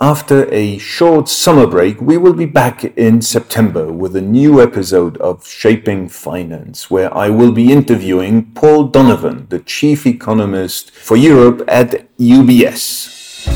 After 0.00 0.52
a 0.52 0.78
short 0.78 1.28
summer 1.28 1.64
break, 1.68 2.00
we 2.00 2.16
will 2.16 2.32
be 2.32 2.44
back 2.44 2.82
in 2.98 3.22
September 3.22 3.92
with 3.92 4.16
a 4.16 4.20
new 4.20 4.60
episode 4.60 5.16
of 5.18 5.46
Shaping 5.46 6.08
Finance, 6.08 6.90
where 6.90 7.16
I 7.16 7.30
will 7.30 7.52
be 7.52 7.70
interviewing 7.70 8.50
Paul 8.54 8.88
Donovan, 8.88 9.46
the 9.48 9.60
chief 9.60 10.08
economist 10.08 10.90
for 10.90 11.16
Europe 11.16 11.62
at 11.68 12.08
UBS. 12.18 13.46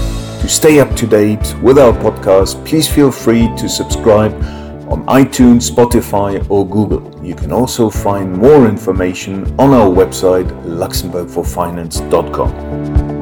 To 0.41 0.49
stay 0.49 0.79
up 0.79 0.95
to 0.95 1.07
date 1.09 1.57
with 1.61 1.81
our 1.81 1.93
podcast, 1.95 2.65
please 2.65 2.87
feel 2.87 3.11
free 3.11 3.53
to 3.57 3.69
subscribe 3.69 4.41
on 4.91 5.05
iTunes, 5.07 5.71
Spotify, 5.71 6.45
or 6.51 6.67
Google. 6.67 7.03
You 7.25 7.35
can 7.35 7.53
also 7.53 7.91
find 7.91 8.33
more 8.33 8.67
information 8.67 9.45
on 9.59 9.75
our 9.75 9.89
website, 9.89 10.49
luxembourgforfinance.com. 10.65 13.18